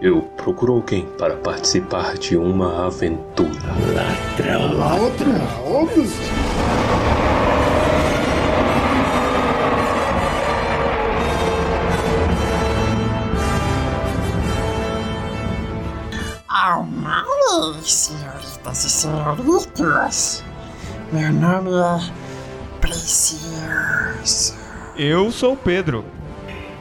Eu 0.00 0.22
procuro 0.22 0.72
alguém 0.72 1.04
para 1.18 1.36
participar 1.36 2.16
de 2.16 2.34
uma 2.34 2.86
aventura. 2.86 3.50
Ladrão. 3.94 4.78
Ladrão? 4.78 5.86
Senhoritas 17.82 18.84
e 18.84 18.90
senhoritos. 18.90 20.42
Meu 21.12 21.30
nome 21.30 21.72
é 21.72 22.10
Precioso. 22.80 24.54
Eu 24.96 25.30
sou 25.30 25.52
o 25.52 25.56
Pedro. 25.56 26.06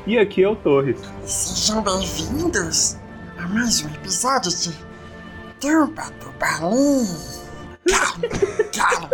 E 0.08 0.18
aqui 0.18 0.42
é 0.42 0.48
o 0.48 0.56
Torres. 0.56 0.98
Sejam 1.26 1.82
bem-vindos 1.84 2.98
mais 3.50 3.84
um 3.84 3.88
episódio 3.90 4.52
de 4.52 4.72
Tampa 5.60 6.12
do 6.20 6.32
Balim. 6.40 7.08
Calma, 7.90 8.28
calma. 8.76 9.10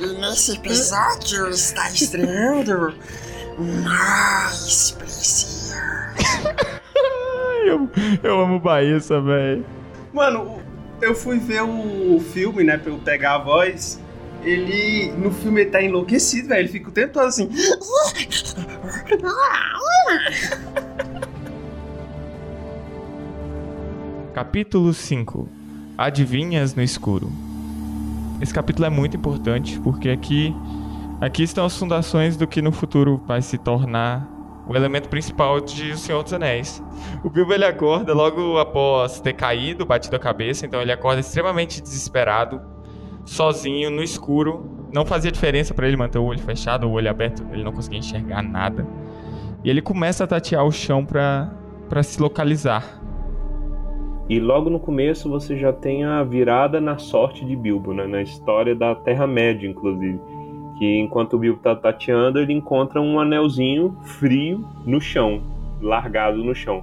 E 0.00 0.06
nesse 0.20 0.52
episódio 0.56 1.50
está 1.50 1.90
estreando 1.90 2.94
mais 3.84 4.92
precioso. 4.92 5.74
eu, 7.66 7.90
eu 8.22 8.40
amo 8.40 8.58
Baíssa, 8.58 9.20
velho. 9.20 9.66
Mano, 10.14 10.62
eu 11.02 11.14
fui 11.14 11.38
ver 11.38 11.62
o 11.62 12.20
filme, 12.32 12.64
né, 12.64 12.78
pra 12.78 12.90
eu 12.90 12.98
pegar 12.98 13.34
a 13.34 13.38
voz. 13.38 14.00
Ele, 14.42 15.12
no 15.12 15.30
filme, 15.30 15.60
ele 15.60 15.70
tá 15.70 15.82
enlouquecido, 15.82 16.48
velho. 16.48 16.60
Ele 16.62 16.68
fica 16.68 16.88
o 16.88 16.92
tempo 16.92 17.12
todo 17.12 17.26
assim. 17.26 17.48
Capítulo 24.34 24.94
5 24.94 25.46
Adivinhas 25.98 26.74
no 26.74 26.82
escuro. 26.82 27.30
Esse 28.40 28.52
capítulo 28.52 28.86
é 28.86 28.88
muito 28.88 29.14
importante 29.14 29.78
porque 29.80 30.08
aqui, 30.08 30.56
aqui 31.20 31.42
estão 31.42 31.66
as 31.66 31.76
fundações 31.76 32.34
do 32.34 32.46
que 32.46 32.62
no 32.62 32.72
futuro 32.72 33.22
vai 33.26 33.42
se 33.42 33.58
tornar 33.58 34.26
o 34.66 34.74
elemento 34.74 35.10
principal 35.10 35.60
de 35.60 35.90
O 35.90 35.98
Senhor 35.98 36.22
dos 36.22 36.32
Anéis. 36.32 36.82
O 37.22 37.28
Bilbo 37.28 37.52
ele 37.52 37.66
acorda 37.66 38.14
logo 38.14 38.56
após 38.56 39.20
ter 39.20 39.34
caído, 39.34 39.84
batido 39.84 40.16
a 40.16 40.18
cabeça, 40.18 40.64
então 40.64 40.80
ele 40.80 40.92
acorda 40.92 41.20
extremamente 41.20 41.82
desesperado, 41.82 42.58
sozinho, 43.26 43.90
no 43.90 44.02
escuro. 44.02 44.88
Não 44.94 45.04
fazia 45.04 45.30
diferença 45.30 45.74
para 45.74 45.86
ele 45.86 45.96
manter 45.98 46.18
o 46.18 46.24
olho 46.24 46.40
fechado 46.40 46.84
ou 46.84 46.92
o 46.92 46.94
olho 46.94 47.10
aberto, 47.10 47.46
ele 47.52 47.62
não 47.62 47.72
conseguia 47.72 47.98
enxergar 47.98 48.42
nada. 48.42 48.86
E 49.62 49.68
ele 49.68 49.82
começa 49.82 50.24
a 50.24 50.26
tatear 50.26 50.64
o 50.64 50.72
chão 50.72 51.04
para 51.04 52.02
se 52.02 52.18
localizar. 52.18 53.01
E 54.32 54.40
logo 54.40 54.70
no 54.70 54.80
começo 54.80 55.28
você 55.28 55.58
já 55.58 55.74
tem 55.74 56.04
a 56.04 56.24
virada 56.24 56.80
na 56.80 56.96
sorte 56.96 57.44
de 57.44 57.54
Bilbo, 57.54 57.92
né? 57.92 58.06
na 58.06 58.22
história 58.22 58.74
da 58.74 58.94
Terra-média, 58.94 59.68
inclusive. 59.68 60.18
Que 60.78 61.00
enquanto 61.00 61.34
o 61.34 61.38
Bilbo 61.38 61.60
tá 61.60 61.76
tateando, 61.76 62.38
ele 62.38 62.54
encontra 62.54 62.98
um 62.98 63.20
anelzinho 63.20 63.94
frio 64.02 64.66
no 64.86 65.02
chão, 65.02 65.42
largado 65.82 66.42
no 66.42 66.54
chão. 66.54 66.82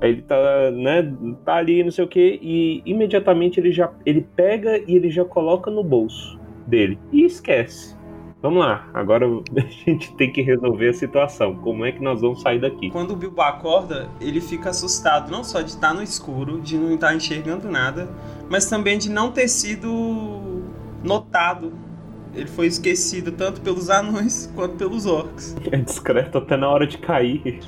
Aí 0.00 0.10
ele 0.10 0.22
tá, 0.22 0.36
né, 0.72 1.14
tá 1.44 1.54
ali, 1.54 1.84
não 1.84 1.92
sei 1.92 2.04
o 2.04 2.08
que, 2.08 2.40
e 2.42 2.82
imediatamente 2.84 3.60
ele 3.60 3.70
já 3.70 3.92
ele 4.04 4.26
pega 4.34 4.76
e 4.78 4.96
ele 4.96 5.10
já 5.10 5.24
coloca 5.24 5.70
no 5.70 5.84
bolso 5.84 6.40
dele 6.66 6.98
e 7.12 7.22
esquece. 7.22 7.96
Vamos 8.42 8.60
lá, 8.60 8.88
agora 8.94 9.26
a 9.56 9.60
gente 9.60 10.14
tem 10.14 10.32
que 10.32 10.40
resolver 10.40 10.88
a 10.88 10.92
situação. 10.94 11.56
Como 11.56 11.84
é 11.84 11.92
que 11.92 12.02
nós 12.02 12.20
vamos 12.20 12.40
sair 12.40 12.58
daqui? 12.58 12.90
Quando 12.90 13.12
o 13.12 13.16
Bilbo 13.16 13.42
acorda, 13.42 14.08
ele 14.20 14.40
fica 14.40 14.70
assustado 14.70 15.30
não 15.30 15.44
só 15.44 15.60
de 15.60 15.70
estar 15.70 15.92
no 15.92 16.02
escuro, 16.02 16.60
de 16.60 16.78
não 16.78 16.94
estar 16.94 17.14
enxergando 17.14 17.70
nada, 17.70 18.08
mas 18.48 18.66
também 18.66 18.96
de 18.96 19.10
não 19.10 19.30
ter 19.30 19.48
sido 19.48 20.62
notado. 21.04 21.72
Ele 22.34 22.46
foi 22.46 22.66
esquecido 22.66 23.32
tanto 23.32 23.60
pelos 23.60 23.90
anões 23.90 24.50
quanto 24.54 24.76
pelos 24.76 25.04
orcs. 25.04 25.56
É 25.70 25.76
discreto 25.76 26.38
até 26.38 26.56
na 26.56 26.68
hora 26.68 26.86
de 26.86 26.96
cair. 26.96 27.60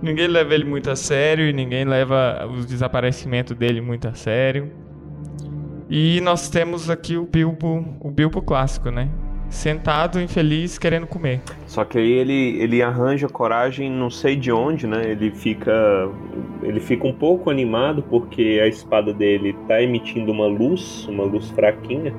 ninguém 0.00 0.28
leva 0.28 0.54
ele 0.54 0.64
muito 0.64 0.88
a 0.88 0.94
sério 0.94 1.48
e 1.48 1.52
ninguém 1.52 1.84
leva 1.84 2.46
o 2.46 2.64
desaparecimento 2.64 3.54
dele 3.56 3.80
muito 3.80 4.06
a 4.06 4.14
sério. 4.14 4.70
E 5.92 6.20
nós 6.20 6.48
temos 6.48 6.88
aqui 6.88 7.16
o 7.16 7.26
Bilbo, 7.26 7.84
o 7.98 8.12
Bilbo 8.12 8.40
clássico, 8.40 8.92
né? 8.92 9.08
Sentado, 9.48 10.20
infeliz, 10.20 10.78
querendo 10.78 11.04
comer. 11.04 11.40
Só 11.66 11.84
que 11.84 11.98
aí 11.98 12.12
ele, 12.12 12.62
ele 12.62 12.80
arranja 12.80 13.28
coragem, 13.28 13.90
não 13.90 14.08
sei 14.08 14.36
de 14.36 14.52
onde, 14.52 14.86
né? 14.86 15.02
Ele 15.10 15.32
fica 15.32 16.08
ele 16.62 16.78
fica 16.78 17.08
um 17.08 17.12
pouco 17.12 17.50
animado 17.50 18.04
porque 18.08 18.60
a 18.62 18.68
espada 18.68 19.12
dele 19.12 19.52
tá 19.66 19.82
emitindo 19.82 20.30
uma 20.30 20.46
luz, 20.46 21.08
uma 21.08 21.24
luz 21.24 21.50
fraquinha. 21.50 22.14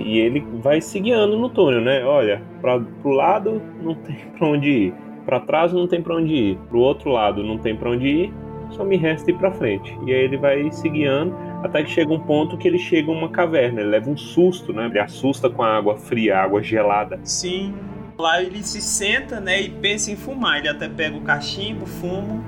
E 0.00 0.18
ele 0.18 0.44
vai 0.60 0.80
se 0.80 0.98
guiando 0.98 1.38
no 1.38 1.48
túnel, 1.48 1.80
né? 1.80 2.04
Olha, 2.04 2.42
para 2.60 2.80
pro 2.80 3.12
lado 3.12 3.62
não 3.80 3.94
tem 3.94 4.16
para 4.36 4.48
onde 4.48 4.68
ir, 4.68 4.94
para 5.24 5.38
trás 5.38 5.72
não 5.72 5.86
tem 5.86 6.02
para 6.02 6.16
onde 6.16 6.34
ir, 6.34 6.58
pro 6.68 6.80
outro 6.80 7.12
lado 7.12 7.44
não 7.44 7.56
tem 7.56 7.76
para 7.76 7.88
onde 7.88 8.08
ir, 8.08 8.34
só 8.70 8.82
me 8.82 8.96
resta 8.96 9.30
ir 9.30 9.34
para 9.34 9.52
frente. 9.52 9.96
E 10.04 10.12
aí 10.12 10.24
ele 10.24 10.36
vai 10.36 10.72
se 10.72 10.88
guiando 10.88 11.51
até 11.62 11.82
que 11.82 11.90
chega 11.90 12.12
um 12.12 12.18
ponto 12.18 12.56
que 12.56 12.66
ele 12.66 12.78
chega 12.78 13.10
a 13.10 13.14
uma 13.14 13.28
caverna, 13.28 13.80
ele 13.80 13.90
leva 13.90 14.10
um 14.10 14.16
susto, 14.16 14.72
né? 14.72 14.86
Ele 14.86 14.98
assusta 14.98 15.48
com 15.48 15.62
a 15.62 15.76
água 15.76 15.96
fria, 15.96 16.38
a 16.38 16.42
água 16.42 16.62
gelada. 16.62 17.20
Sim. 17.24 17.74
Lá 18.18 18.42
ele 18.42 18.62
se 18.62 18.80
senta, 18.80 19.40
né, 19.40 19.62
e 19.62 19.70
pensa 19.70 20.10
em 20.10 20.16
fumar. 20.16 20.58
Ele 20.58 20.68
até 20.68 20.88
pega 20.88 21.16
o 21.16 21.22
cachimbo, 21.22 21.86
fuma 21.86 22.42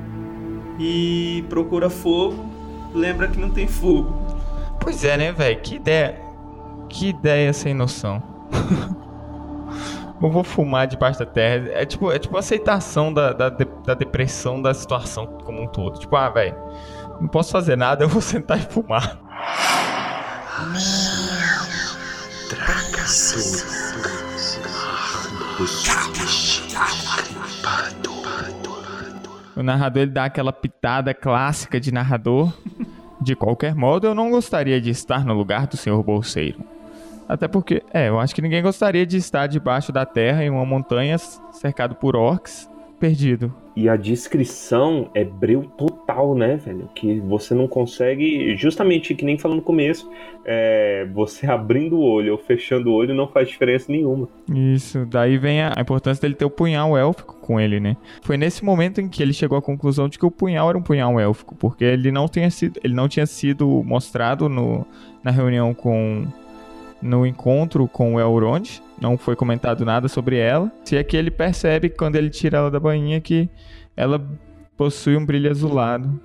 e 0.78 1.44
procura 1.48 1.88
fogo. 1.88 2.44
Lembra 2.92 3.28
que 3.28 3.38
não 3.38 3.50
tem 3.50 3.66
fogo. 3.66 4.14
Pois 4.80 5.04
é, 5.04 5.16
né, 5.16 5.32
velho? 5.32 5.60
Que 5.60 5.76
ideia. 5.76 6.20
Que 6.88 7.08
ideia 7.08 7.52
sem 7.52 7.74
noção. 7.74 8.22
Eu 10.22 10.30
vou 10.30 10.44
fumar 10.44 10.86
debaixo 10.86 11.18
da 11.18 11.26
terra. 11.26 11.68
É 11.72 11.84
tipo, 11.84 12.10
é 12.10 12.18
tipo 12.18 12.36
aceitação 12.38 13.12
da, 13.12 13.32
da, 13.32 13.50
da 13.50 13.94
depressão 13.94 14.62
da 14.62 14.72
situação 14.72 15.26
como 15.44 15.60
um 15.60 15.66
todo. 15.66 15.98
Tipo, 15.98 16.16
ah, 16.16 16.30
velho 16.30 16.56
não 17.20 17.28
posso 17.28 17.52
fazer 17.52 17.76
nada, 17.76 18.04
eu 18.04 18.08
vou 18.08 18.20
sentar 18.20 18.58
e 18.58 18.62
fumar. 18.62 19.18
O 29.56 29.62
narrador 29.62 30.02
ele 30.02 30.10
dá 30.10 30.24
aquela 30.24 30.52
pitada 30.52 31.14
clássica 31.14 31.78
de 31.78 31.92
narrador. 31.92 32.52
De 33.20 33.34
qualquer 33.34 33.74
modo, 33.74 34.06
eu 34.06 34.14
não 34.14 34.30
gostaria 34.30 34.80
de 34.80 34.90
estar 34.90 35.24
no 35.24 35.32
lugar 35.32 35.66
do 35.66 35.76
senhor 35.76 36.02
bolseiro. 36.02 36.62
Até 37.28 37.48
porque, 37.48 37.82
é, 37.92 38.08
eu 38.08 38.20
acho 38.20 38.34
que 38.34 38.42
ninguém 38.42 38.62
gostaria 38.62 39.06
de 39.06 39.16
estar 39.16 39.46
debaixo 39.46 39.90
da 39.90 40.04
terra 40.04 40.44
em 40.44 40.50
uma 40.50 40.66
montanha 40.66 41.16
cercado 41.16 41.94
por 41.94 42.16
orcs 42.16 42.68
perdido. 42.98 43.54
E 43.76 43.88
a 43.88 43.96
descrição 43.96 45.10
é 45.14 45.24
breu 45.24 45.64
total, 45.76 46.34
né, 46.34 46.56
velho? 46.56 46.88
Que 46.94 47.18
você 47.20 47.54
não 47.54 47.66
consegue, 47.66 48.56
justamente 48.56 49.14
que 49.14 49.24
nem 49.24 49.36
falando 49.36 49.58
no 49.58 49.64
começo, 49.64 50.08
é, 50.44 51.04
você 51.12 51.46
abrindo 51.46 51.96
o 51.96 52.02
olho 52.02 52.32
ou 52.32 52.38
fechando 52.38 52.90
o 52.90 52.94
olho 52.94 53.14
não 53.14 53.26
faz 53.26 53.48
diferença 53.48 53.90
nenhuma. 53.90 54.28
Isso, 54.48 55.04
daí 55.06 55.36
vem 55.38 55.60
a, 55.60 55.74
a 55.76 55.80
importância 55.80 56.22
dele 56.22 56.34
ter 56.34 56.44
o 56.44 56.50
punhal 56.50 56.96
élfico 56.96 57.36
com 57.40 57.58
ele, 57.58 57.80
né? 57.80 57.96
Foi 58.22 58.36
nesse 58.36 58.64
momento 58.64 59.00
em 59.00 59.08
que 59.08 59.22
ele 59.22 59.32
chegou 59.32 59.58
à 59.58 59.62
conclusão 59.62 60.08
de 60.08 60.18
que 60.18 60.26
o 60.26 60.30
punhal 60.30 60.68
era 60.68 60.78
um 60.78 60.82
punhal 60.82 61.18
élfico, 61.18 61.56
porque 61.56 61.84
ele 61.84 62.12
não 62.12 62.28
tinha 62.28 62.50
sido, 62.50 62.78
ele 62.84 62.94
não 62.94 63.08
tinha 63.08 63.26
sido 63.26 63.82
mostrado 63.82 64.48
no, 64.48 64.86
na 65.22 65.32
reunião 65.32 65.74
com 65.74 66.26
no 67.00 67.26
encontro 67.26 67.86
com 67.86 68.14
o 68.14 68.20
Elrond, 68.20 68.82
não 69.00 69.18
foi 69.18 69.36
comentado 69.36 69.84
nada 69.84 70.08
sobre 70.08 70.36
ela. 70.36 70.72
Se 70.84 70.96
é 70.96 71.04
que 71.04 71.16
ele 71.16 71.30
percebe 71.30 71.90
quando 71.90 72.16
ele 72.16 72.30
tira 72.30 72.58
ela 72.58 72.70
da 72.70 72.80
bainha 72.80 73.20
que 73.20 73.48
ela 73.96 74.24
possui 74.76 75.16
um 75.16 75.24
brilho 75.24 75.50
azulado 75.50 76.20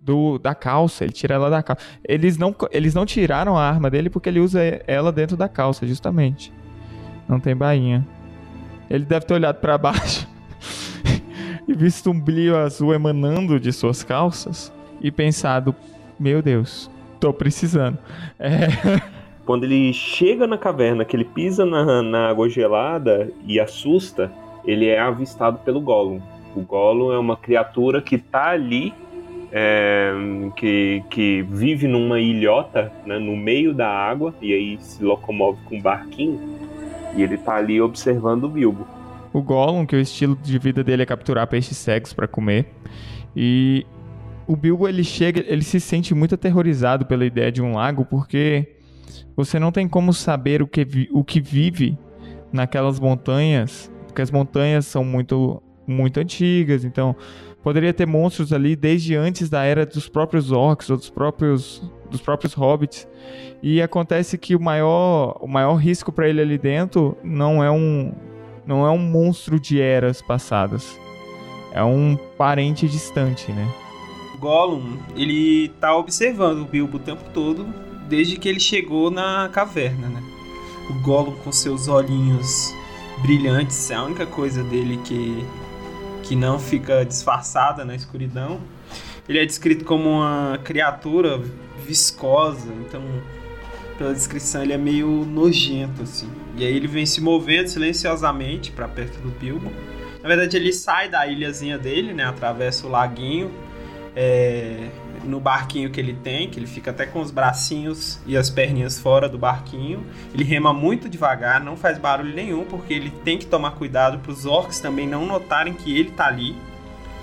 do, 0.00 0.38
da 0.38 0.54
calça, 0.54 1.04
ele 1.04 1.12
tira 1.12 1.34
ela 1.34 1.50
da 1.50 1.62
calça. 1.62 1.82
Eles 2.06 2.36
não, 2.36 2.54
eles 2.70 2.94
não 2.94 3.06
tiraram 3.06 3.56
a 3.56 3.66
arma 3.66 3.90
dele 3.90 4.10
porque 4.10 4.28
ele 4.28 4.40
usa 4.40 4.60
ela 4.86 5.12
dentro 5.12 5.36
da 5.36 5.48
calça, 5.48 5.86
justamente. 5.86 6.52
Não 7.28 7.38
tem 7.38 7.54
bainha. 7.54 8.06
Ele 8.88 9.04
deve 9.04 9.24
ter 9.24 9.34
olhado 9.34 9.56
para 9.56 9.78
baixo 9.78 10.28
e 11.66 11.72
visto 11.72 12.10
um 12.10 12.18
brilho 12.18 12.56
azul 12.56 12.92
emanando 12.92 13.60
de 13.60 13.72
suas 13.72 14.02
calças 14.02 14.72
e 15.00 15.12
pensado: 15.12 15.74
Meu 16.18 16.42
Deus, 16.42 16.90
tô 17.20 17.32
precisando. 17.32 17.98
É. 18.38 19.10
Quando 19.50 19.64
ele 19.64 19.92
chega 19.92 20.46
na 20.46 20.56
caverna, 20.56 21.04
que 21.04 21.16
ele 21.16 21.24
pisa 21.24 21.66
na, 21.66 22.04
na 22.04 22.28
água 22.28 22.48
gelada 22.48 23.32
e 23.44 23.58
assusta, 23.58 24.30
ele 24.64 24.86
é 24.86 25.00
avistado 25.00 25.58
pelo 25.64 25.80
Gollum. 25.80 26.20
O 26.54 26.60
Gollum 26.60 27.12
é 27.12 27.18
uma 27.18 27.36
criatura 27.36 28.00
que 28.00 28.16
tá 28.16 28.50
ali, 28.50 28.94
é, 29.50 30.12
que, 30.54 31.02
que 31.10 31.42
vive 31.50 31.88
numa 31.88 32.20
ilhota, 32.20 32.92
né, 33.04 33.18
no 33.18 33.36
meio 33.36 33.74
da 33.74 33.88
água, 33.88 34.32
e 34.40 34.52
aí 34.52 34.78
se 34.80 35.02
locomove 35.02 35.58
com 35.64 35.78
um 35.78 35.82
barquinho, 35.82 36.38
e 37.16 37.22
ele 37.24 37.36
tá 37.36 37.56
ali 37.56 37.80
observando 37.80 38.44
o 38.44 38.48
Bilbo. 38.48 38.86
o 39.32 39.42
Gollum, 39.42 39.84
que 39.84 39.96
o 39.96 40.00
estilo 40.00 40.38
de 40.40 40.56
vida 40.60 40.84
dele 40.84 41.02
é 41.02 41.06
capturar 41.06 41.48
peixes 41.48 41.76
cegos 41.76 42.12
para 42.12 42.28
comer. 42.28 42.66
E 43.34 43.84
o 44.46 44.54
Bilbo 44.54 44.86
ele 44.86 45.02
chega, 45.02 45.44
ele 45.44 45.64
se 45.64 45.80
sente 45.80 46.14
muito 46.14 46.36
aterrorizado 46.36 47.04
pela 47.04 47.24
ideia 47.24 47.50
de 47.50 47.60
um 47.60 47.74
lago, 47.74 48.04
porque 48.04 48.76
você 49.36 49.58
não 49.58 49.72
tem 49.72 49.88
como 49.88 50.12
saber 50.12 50.62
o 50.62 50.66
que, 50.66 51.08
o 51.12 51.24
que 51.24 51.40
vive 51.40 51.98
naquelas 52.52 52.98
montanhas, 52.98 53.90
porque 54.06 54.22
as 54.22 54.30
montanhas 54.30 54.86
são 54.86 55.04
muito 55.04 55.62
muito 55.86 56.20
antigas, 56.20 56.84
então 56.84 57.16
poderia 57.62 57.92
ter 57.92 58.06
monstros 58.06 58.52
ali 58.52 58.76
desde 58.76 59.16
antes 59.16 59.50
da 59.50 59.64
era 59.64 59.84
dos 59.84 60.08
próprios 60.08 60.52
orcs 60.52 60.88
ou 60.88 60.96
dos 60.96 61.10
próprios 61.10 61.82
dos 62.10 62.20
próprios 62.20 62.54
hobbits. 62.54 63.08
E 63.62 63.80
acontece 63.80 64.36
que 64.38 64.54
o 64.54 64.60
maior 64.60 65.36
o 65.40 65.46
maior 65.46 65.74
risco 65.74 66.12
para 66.12 66.28
ele 66.28 66.40
ali 66.40 66.58
dentro 66.58 67.16
não 67.22 67.62
é 67.62 67.70
um 67.70 68.12
não 68.66 68.86
é 68.86 68.90
um 68.90 68.98
monstro 68.98 69.58
de 69.58 69.80
eras 69.80 70.22
passadas. 70.22 70.98
É 71.72 71.82
um 71.82 72.16
parente 72.36 72.88
distante, 72.88 73.52
né? 73.52 73.68
Gollum, 74.38 74.98
ele 75.14 75.68
tá 75.80 75.94
observando 75.96 76.62
o 76.62 76.64
Bilbo 76.64 76.96
o 76.96 77.00
tempo 77.00 77.22
todo, 77.32 77.66
desde 78.10 78.36
que 78.36 78.48
ele 78.48 78.58
chegou 78.58 79.10
na 79.10 79.48
caverna, 79.50 80.08
né? 80.08 80.22
O 80.90 80.94
Gollum 80.94 81.36
com 81.36 81.52
seus 81.52 81.86
olhinhos 81.86 82.74
brilhantes, 83.22 83.90
é 83.90 83.94
a 83.94 84.02
única 84.02 84.26
coisa 84.26 84.64
dele 84.64 84.98
que, 85.04 85.46
que 86.24 86.34
não 86.34 86.58
fica 86.58 87.04
disfarçada 87.04 87.84
na 87.84 87.94
escuridão. 87.94 88.60
Ele 89.28 89.38
é 89.38 89.46
descrito 89.46 89.84
como 89.84 90.10
uma 90.10 90.58
criatura 90.64 91.40
viscosa, 91.86 92.72
então 92.86 93.00
pela 93.96 94.12
descrição 94.12 94.62
ele 94.62 94.72
é 94.72 94.78
meio 94.78 95.24
nojento 95.24 96.02
assim. 96.02 96.28
E 96.56 96.64
aí 96.64 96.74
ele 96.74 96.88
vem 96.88 97.06
se 97.06 97.20
movendo 97.20 97.68
silenciosamente 97.68 98.72
para 98.72 98.88
perto 98.88 99.20
do 99.20 99.28
Bilbo. 99.28 99.70
Na 100.20 100.28
verdade 100.28 100.56
ele 100.56 100.72
sai 100.72 101.08
da 101.08 101.26
ilhazinha 101.28 101.78
dele, 101.78 102.12
né, 102.12 102.24
atravessa 102.24 102.86
o 102.86 102.90
laguinho 102.90 103.50
é, 104.16 104.88
no 105.30 105.40
barquinho 105.40 105.90
que 105.90 106.00
ele 106.00 106.12
tem, 106.12 106.50
que 106.50 106.58
ele 106.58 106.66
fica 106.66 106.90
até 106.90 107.06
com 107.06 107.20
os 107.20 107.30
bracinhos 107.30 108.20
e 108.26 108.36
as 108.36 108.50
perninhas 108.50 108.98
fora 108.98 109.28
do 109.28 109.38
barquinho. 109.38 110.04
Ele 110.34 110.44
rema 110.44 110.72
muito 110.72 111.08
devagar, 111.08 111.62
não 111.62 111.76
faz 111.76 111.96
barulho 111.98 112.34
nenhum, 112.34 112.64
porque 112.64 112.92
ele 112.92 113.10
tem 113.24 113.38
que 113.38 113.46
tomar 113.46 113.72
cuidado 113.72 114.18
para 114.18 114.32
os 114.32 114.44
orcs 114.44 114.80
também 114.80 115.06
não 115.06 115.24
notarem 115.24 115.72
que 115.72 115.96
ele 115.96 116.10
tá 116.10 116.26
ali. 116.26 116.56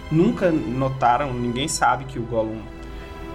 Nunca 0.09 0.50
notaram, 0.50 1.33
ninguém 1.33 1.68
sabe 1.68 2.06
que 2.06 2.18
o 2.18 2.24
Gollum 2.24 2.62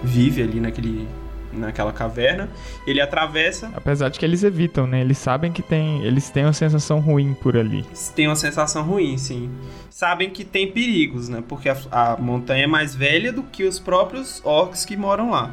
vive 0.03 0.41
ali 0.41 0.59
naquele 0.59 1.07
naquela 1.55 1.93
caverna. 1.93 2.49
Ele 2.85 3.01
atravessa. 3.01 3.71
Apesar 3.75 4.09
de 4.09 4.19
que 4.19 4.25
eles 4.25 4.43
evitam, 4.43 4.87
né? 4.87 5.01
Eles 5.01 5.17
sabem 5.17 5.51
que 5.51 5.61
tem. 5.61 6.03
Eles 6.03 6.29
têm 6.29 6.43
uma 6.43 6.53
sensação 6.53 6.99
ruim 6.99 7.33
por 7.33 7.55
ali. 7.55 7.85
Tem 8.15 8.27
uma 8.27 8.35
sensação 8.35 8.83
ruim, 8.83 9.17
sim. 9.17 9.49
Sabem 9.89 10.29
que 10.29 10.43
tem 10.43 10.71
perigos, 10.71 11.29
né? 11.29 11.43
Porque 11.47 11.69
a, 11.69 11.77
a 11.91 12.17
montanha 12.17 12.63
é 12.63 12.67
mais 12.67 12.95
velha 12.95 13.31
do 13.31 13.43
que 13.43 13.63
os 13.63 13.79
próprios 13.79 14.41
orcs 14.43 14.85
que 14.85 14.97
moram 14.97 15.31
lá. 15.31 15.51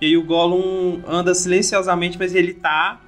E 0.00 0.06
aí 0.06 0.16
o 0.16 0.24
Gollum 0.24 1.00
anda 1.06 1.34
silenciosamente, 1.34 2.18
mas 2.18 2.34
ele 2.34 2.52
tá 2.52 3.00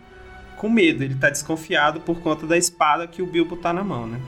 com 0.56 0.68
medo, 0.68 1.04
ele 1.04 1.14
tá 1.14 1.28
desconfiado 1.28 2.00
por 2.00 2.20
conta 2.20 2.46
da 2.46 2.56
espada 2.56 3.06
que 3.06 3.20
o 3.20 3.26
Bilbo 3.26 3.56
tá 3.56 3.72
na 3.72 3.84
mão, 3.84 4.06
né? 4.06 4.18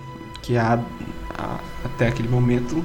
Que 0.43 0.57
a, 0.57 0.79
a, 1.37 1.61
até 1.85 2.09
aquele 2.09 2.29
momento 2.29 2.85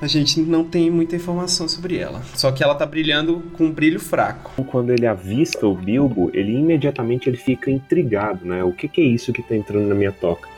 a 0.00 0.06
gente 0.06 0.40
não 0.40 0.64
tem 0.64 0.90
muita 0.90 1.16
informação 1.16 1.68
sobre 1.68 1.98
ela. 1.98 2.22
Só 2.34 2.50
que 2.50 2.64
ela 2.64 2.74
tá 2.74 2.86
brilhando 2.86 3.42
com 3.52 3.64
um 3.64 3.70
brilho 3.70 4.00
fraco. 4.00 4.64
Quando 4.64 4.90
ele 4.90 5.06
avista 5.06 5.66
o 5.66 5.74
Bilbo, 5.74 6.30
ele 6.32 6.52
imediatamente 6.52 7.28
ele 7.28 7.36
fica 7.36 7.70
intrigado, 7.70 8.46
né? 8.46 8.64
O 8.64 8.72
que, 8.72 8.88
que 8.88 9.00
é 9.00 9.04
isso 9.04 9.32
que 9.32 9.42
tá 9.42 9.54
entrando 9.54 9.86
na 9.86 9.94
minha 9.94 10.12
toca? 10.12 10.48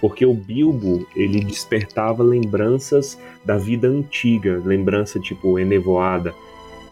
Porque 0.00 0.24
o 0.24 0.32
Bilbo, 0.32 1.06
ele 1.14 1.40
despertava 1.40 2.22
lembranças 2.22 3.18
da 3.44 3.58
vida 3.58 3.88
antiga, 3.88 4.62
lembrança 4.64 5.18
tipo 5.20 5.58
enevoada, 5.58 6.34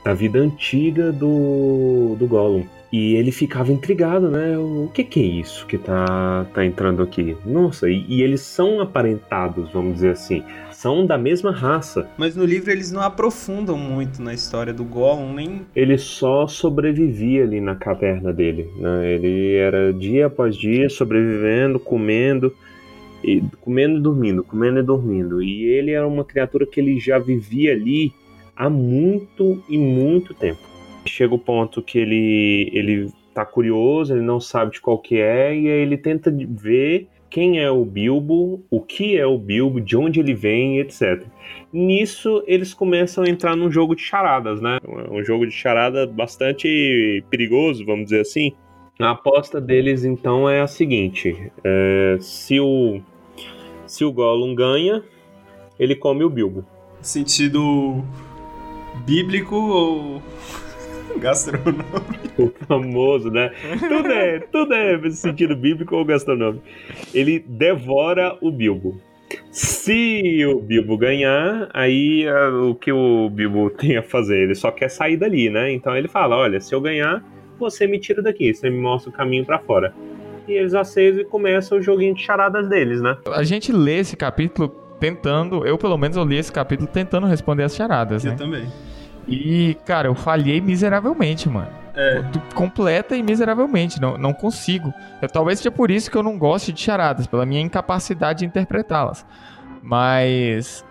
da 0.04 0.12
vida 0.12 0.38
antiga 0.38 1.12
do, 1.12 2.14
do 2.19 2.26
Gollum. 2.26 2.64
E 2.93 3.14
ele 3.14 3.32
ficava 3.32 3.72
intrigado, 3.72 4.31
né? 4.31 4.56
O 4.58 4.90
que, 4.93 5.02
que 5.02 5.20
é 5.20 5.25
isso 5.25 5.66
que 5.66 5.78
tá, 5.78 6.46
tá 6.52 6.64
entrando 6.64 7.02
aqui? 7.02 7.37
Nossa, 7.44 7.88
e, 7.88 8.04
e 8.08 8.22
eles 8.22 8.43
são 8.43 8.81
aparentados, 8.81 9.72
vamos 9.72 9.94
dizer 9.94 10.10
assim 10.10 10.44
são 10.76 11.06
da 11.06 11.17
mesma 11.17 11.50
raça. 11.50 12.08
Mas 12.19 12.37
no 12.37 12.44
livro 12.44 12.70
eles 12.70 12.93
não 12.93 13.00
aprofundam 13.00 13.78
muito 13.78 14.20
na 14.20 14.34
história 14.34 14.75
do 14.75 14.84
Gollum, 14.84 15.32
nem. 15.32 15.62
Ele 15.75 15.96
só 15.96 16.46
sobrevivia 16.46 17.44
ali 17.44 17.61
na 17.61 17.75
caverna 17.75 18.32
dele. 18.32 18.70
Né? 18.76 19.14
Ele 19.14 19.55
era 19.55 19.93
dia 19.93 20.26
após 20.26 20.55
dia 20.55 20.90
sobrevivendo, 20.90 21.81
comendo. 21.81 22.55
E, 23.25 23.43
comendo 23.62 23.99
e 23.99 24.02
dormindo, 24.02 24.44
comendo 24.44 24.78
e 24.78 24.82
dormindo. 24.82 25.43
E 25.43 25.64
ele 25.64 25.93
era 25.93 26.06
uma 26.06 26.25
criatura 26.25 26.67
que 26.67 26.79
ele 26.79 27.00
já 27.00 27.19
vivia 27.19 27.72
ali 27.72 28.12
há 28.55 28.69
muito 28.69 29.62
e 29.70 29.79
muito 29.79 30.34
tempo. 30.34 30.61
Chega 31.06 31.34
o 31.34 31.38
ponto 31.38 31.81
que 31.81 31.99
ele, 31.99 32.70
ele 32.75 33.11
tá 33.32 33.46
curioso, 33.46 34.12
ele 34.12 34.22
não 34.22 34.40
sabe 34.40 34.72
de 34.72 34.81
qual 34.81 34.99
que 34.99 35.17
é, 35.19 35.58
e 35.58 35.69
aí 35.69 35.81
ele 35.81 35.96
tenta 35.96 36.31
ver 36.31 37.08
quem 37.31 37.61
é 37.61 37.70
o 37.70 37.84
Bilbo, 37.84 38.64
o 38.70 38.81
que 38.81 39.17
é 39.17 39.26
o 39.26 39.38
Bilbo, 39.38 39.81
de 39.81 39.96
onde 39.96 40.20
ele 40.20 40.34
vem, 40.34 40.78
etc. 40.78 41.25
Nisso 41.73 42.43
eles 42.46 42.73
começam 42.73 43.25
a 43.25 43.28
entrar 43.28 43.56
num 43.56 43.70
jogo 43.70 43.94
de 43.94 44.02
charadas, 44.02 44.61
né? 44.61 44.78
Um 45.11 45.23
jogo 45.25 45.46
de 45.46 45.52
charada 45.52 46.06
bastante 46.06 47.25
perigoso, 47.31 47.84
vamos 47.84 48.05
dizer 48.06 48.20
assim. 48.20 48.52
A 48.99 49.11
aposta 49.11 49.61
deles 49.61 50.05
então 50.05 50.49
é 50.49 50.61
a 50.61 50.67
seguinte: 50.67 51.50
é, 51.62 52.17
se 52.20 52.58
o 52.61 53.00
se 53.87 54.05
o 54.05 54.12
Gollum 54.12 54.55
ganha, 54.55 55.02
ele 55.79 55.94
come 55.94 56.25
o 56.25 56.31
Bilbo. 56.31 56.64
Sentido 57.00 58.02
bíblico 59.05 59.55
ou 59.55 60.22
gastronômico. 61.21 61.87
O 62.39 62.53
famoso, 62.67 63.31
né? 63.31 63.51
Tudo 63.89 64.13
é, 64.13 64.39
tudo 64.41 64.75
é 64.75 65.11
sentido 65.11 65.57
bíblico 65.57 65.97
ou 65.97 66.05
gastronômico. 66.05 66.65
Ele 67.15 67.39
devora 67.39 68.37
o 68.41 68.51
Bilbo. 68.51 69.01
Se 69.51 70.45
o 70.47 70.61
Bilbo 70.61 70.97
ganhar, 70.97 71.69
aí 71.73 72.27
uh, 72.29 72.71
o 72.71 72.75
que 72.75 72.93
o 72.93 73.29
Bilbo 73.31 73.71
tem 73.71 73.97
a 73.97 74.03
fazer? 74.03 74.45
Ele 74.45 74.55
só 74.55 74.71
quer 74.71 74.89
sair 74.89 75.17
dali, 75.17 75.51
né? 75.51 75.73
Então 75.73 75.97
ele 75.97 76.09
fala: 76.09 76.37
Olha, 76.37 76.61
se 76.61 76.75
eu 76.75 76.81
ganhar, 76.81 77.25
você 77.59 77.87
me 77.87 77.99
tira 77.99 78.23
daqui, 78.23 78.53
você 78.53 78.71
me 78.71 78.79
mostra 78.79 79.11
o 79.11 79.13
caminho 79.13 79.45
para 79.45 79.59
fora. 79.59 79.95
E 80.47 80.53
eles 80.53 80.75
aceitam 80.75 81.23
e 81.23 81.25
começam 81.25 81.79
o 81.79 81.83
joguinho 81.83 82.15
de 82.15 82.23
charadas 82.23 82.69
deles, 82.69 83.01
né? 83.01 83.17
A 83.33 83.43
gente 83.43 83.73
lê 83.73 83.99
esse 83.99 84.17
capítulo 84.17 84.69
tentando, 85.01 85.67
eu 85.67 85.77
pelo 85.77 85.99
menos 85.99 86.17
eu 86.17 86.25
li 86.25 86.37
esse 86.37 86.53
capítulo 86.53 86.89
tentando 86.89 87.27
responder 87.27 87.65
as 87.65 87.75
charadas, 87.75 88.25
eu 88.25 88.31
né? 88.31 88.37
Eu 88.37 88.39
também. 88.39 88.67
E, 89.27 89.77
cara, 89.85 90.09
eu 90.09 90.15
falhei 90.15 90.61
miseravelmente, 90.61 91.49
mano. 91.49 91.71
É. 91.95 92.23
Completa 92.55 93.17
e 93.17 93.23
miseravelmente, 93.23 94.01
não, 94.01 94.19
não 94.19 94.33
consigo. 94.35 94.93
Eu, 95.21 95.29
talvez 95.29 95.59
seja 95.59 95.71
por 95.71 95.91
isso 95.91 96.11
que 96.11 96.17
eu 96.17 96.23
não 96.23 96.39
goste 96.39 96.73
de 96.73 96.81
charadas, 96.81 97.27
pela 97.27 97.47
minha 97.47 97.61
incapacidade 97.61 98.41
de 98.41 98.45
interpretá-las. 98.45 99.25
Mas 99.83 100.85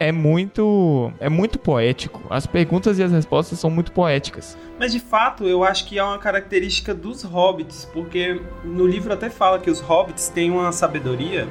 é 0.00 0.12
muito 0.12 1.12
é 1.20 1.28
muito 1.28 1.58
poético. 1.58 2.22
As 2.30 2.46
perguntas 2.46 2.98
e 2.98 3.02
as 3.02 3.12
respostas 3.12 3.58
são 3.58 3.70
muito 3.70 3.92
poéticas. 3.92 4.56
Mas 4.78 4.92
de 4.92 5.00
fato, 5.00 5.44
eu 5.44 5.64
acho 5.64 5.86
que 5.86 5.98
é 5.98 6.02
uma 6.02 6.18
característica 6.18 6.94
dos 6.94 7.22
hobbits, 7.22 7.84
porque 7.92 8.40
no 8.64 8.86
livro 8.86 9.12
até 9.12 9.30
fala 9.30 9.58
que 9.58 9.70
os 9.70 9.80
hobbits 9.80 10.28
têm 10.28 10.50
uma 10.50 10.72
sabedoria 10.72 11.46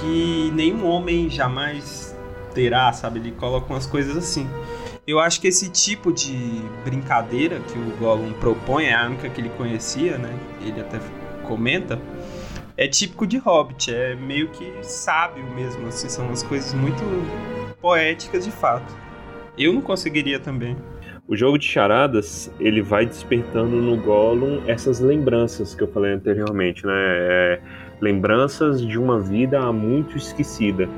que 0.00 0.50
nenhum 0.54 0.86
homem 0.86 1.28
jamais 1.28 1.99
terá, 2.54 2.92
sabe? 2.92 3.18
Ele 3.18 3.32
coloca 3.32 3.72
umas 3.72 3.86
coisas 3.86 4.16
assim. 4.16 4.48
Eu 5.06 5.18
acho 5.18 5.40
que 5.40 5.48
esse 5.48 5.70
tipo 5.70 6.12
de 6.12 6.62
brincadeira 6.84 7.58
que 7.60 7.78
o 7.78 7.96
Gollum 7.98 8.32
propõe, 8.34 8.86
é 8.86 8.94
a 8.94 9.06
única 9.06 9.28
que 9.28 9.40
ele 9.40 9.50
conhecia, 9.50 10.18
né? 10.18 10.32
Ele 10.60 10.80
até 10.80 11.00
comenta, 11.44 12.00
é 12.76 12.86
típico 12.86 13.26
de 13.26 13.36
Hobbit, 13.38 13.92
é 13.92 14.14
meio 14.14 14.48
que 14.48 14.72
sábio 14.82 15.44
mesmo, 15.54 15.88
assim, 15.88 16.08
são 16.08 16.26
umas 16.26 16.42
coisas 16.42 16.72
muito 16.74 17.02
poéticas 17.80 18.44
de 18.44 18.50
fato. 18.50 18.94
Eu 19.58 19.72
não 19.72 19.80
conseguiria 19.80 20.38
também. 20.38 20.76
O 21.28 21.36
jogo 21.36 21.58
de 21.58 21.66
charadas, 21.66 22.50
ele 22.58 22.82
vai 22.82 23.06
despertando 23.06 23.76
no 23.76 23.96
Gollum 23.96 24.62
essas 24.66 24.98
lembranças 24.98 25.74
que 25.74 25.82
eu 25.82 25.88
falei 25.88 26.12
anteriormente, 26.12 26.84
né? 26.86 26.92
É, 26.94 27.60
lembranças 28.00 28.84
de 28.84 28.98
uma 28.98 29.20
vida 29.20 29.72
muito 29.72 30.16
esquecida. 30.16 30.88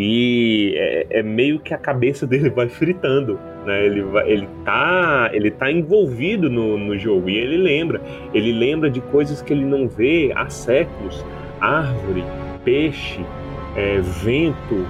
E 0.00 0.74
é, 0.76 1.18
é, 1.18 1.22
meio 1.24 1.58
que 1.58 1.74
a 1.74 1.76
cabeça 1.76 2.24
dele 2.24 2.50
vai 2.50 2.68
fritando, 2.68 3.36
né? 3.66 3.84
Ele, 3.84 4.02
vai, 4.02 4.30
ele, 4.30 4.48
tá, 4.64 5.28
ele 5.32 5.50
tá 5.50 5.72
envolvido 5.72 6.48
no, 6.48 6.78
no 6.78 6.96
jogo 6.96 7.28
e 7.28 7.36
ele 7.36 7.56
lembra. 7.56 8.00
Ele 8.32 8.52
lembra 8.52 8.88
de 8.88 9.00
coisas 9.00 9.42
que 9.42 9.52
ele 9.52 9.64
não 9.64 9.88
vê 9.88 10.30
há 10.36 10.48
séculos. 10.48 11.26
Árvore, 11.60 12.22
peixe, 12.64 13.26
é, 13.74 13.98
vento, 14.22 14.86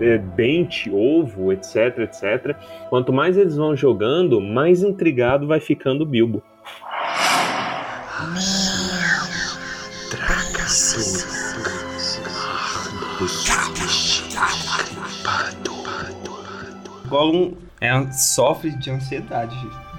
é, 0.00 0.18
dente, 0.18 0.90
ovo, 0.90 1.52
etc, 1.52 1.98
etc. 1.98 2.56
Quanto 2.88 3.12
mais 3.12 3.36
eles 3.36 3.56
vão 3.56 3.76
jogando, 3.76 4.40
mais 4.40 4.82
intrigado 4.82 5.46
vai 5.46 5.60
ficando 5.60 6.02
o 6.02 6.06
Bilbo. 6.06 6.42
Meu, 8.34 8.40
traga 10.10 10.66
Gollum 17.10 17.54
é, 17.80 18.12
sofre 18.12 18.70
de 18.70 18.90
ansiedade, 18.90 19.56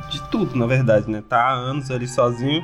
de 0.09 0.21
tudo, 0.29 0.55
na 0.57 0.65
verdade, 0.65 1.11
né? 1.11 1.21
Tá 1.27 1.43
há 1.43 1.51
anos 1.51 1.91
ali 1.91 2.07
sozinho. 2.07 2.63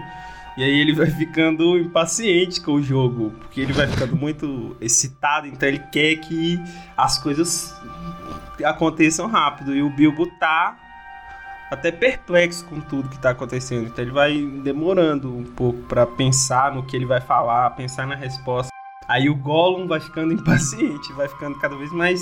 E 0.57 0.63
aí 0.63 0.79
ele 0.79 0.93
vai 0.95 1.07
ficando 1.07 1.77
impaciente 1.77 2.61
com 2.61 2.73
o 2.73 2.81
jogo, 2.81 3.31
porque 3.39 3.59
ele 3.59 3.73
vai 3.73 3.87
ficando 3.87 4.15
muito 4.15 4.75
excitado, 4.79 5.45
então 5.47 5.67
ele 5.67 5.79
quer 5.91 6.15
que 6.15 6.59
as 6.95 7.17
coisas 7.17 7.75
aconteçam 8.63 9.27
rápido. 9.27 9.75
E 9.75 9.83
o 9.83 9.89
Bilbo 9.89 10.25
tá 10.39 10.77
até 11.69 11.91
perplexo 11.91 12.65
com 12.65 12.79
tudo 12.79 13.09
que 13.09 13.19
tá 13.19 13.31
acontecendo. 13.31 13.87
Então 13.87 14.03
ele 14.03 14.13
vai 14.13 14.41
demorando 14.63 15.35
um 15.35 15.43
pouco 15.43 15.81
para 15.83 16.07
pensar 16.07 16.73
no 16.73 16.85
que 16.85 16.95
ele 16.95 17.05
vai 17.05 17.19
falar, 17.19 17.69
pensar 17.71 18.07
na 18.07 18.15
resposta. 18.15 18.71
Aí 19.07 19.29
o 19.29 19.35
Gollum 19.35 19.87
vai 19.87 19.99
ficando 19.99 20.31
impaciente, 20.33 21.11
vai 21.13 21.27
ficando 21.27 21.59
cada 21.59 21.75
vez 21.75 21.91
mais 21.91 22.21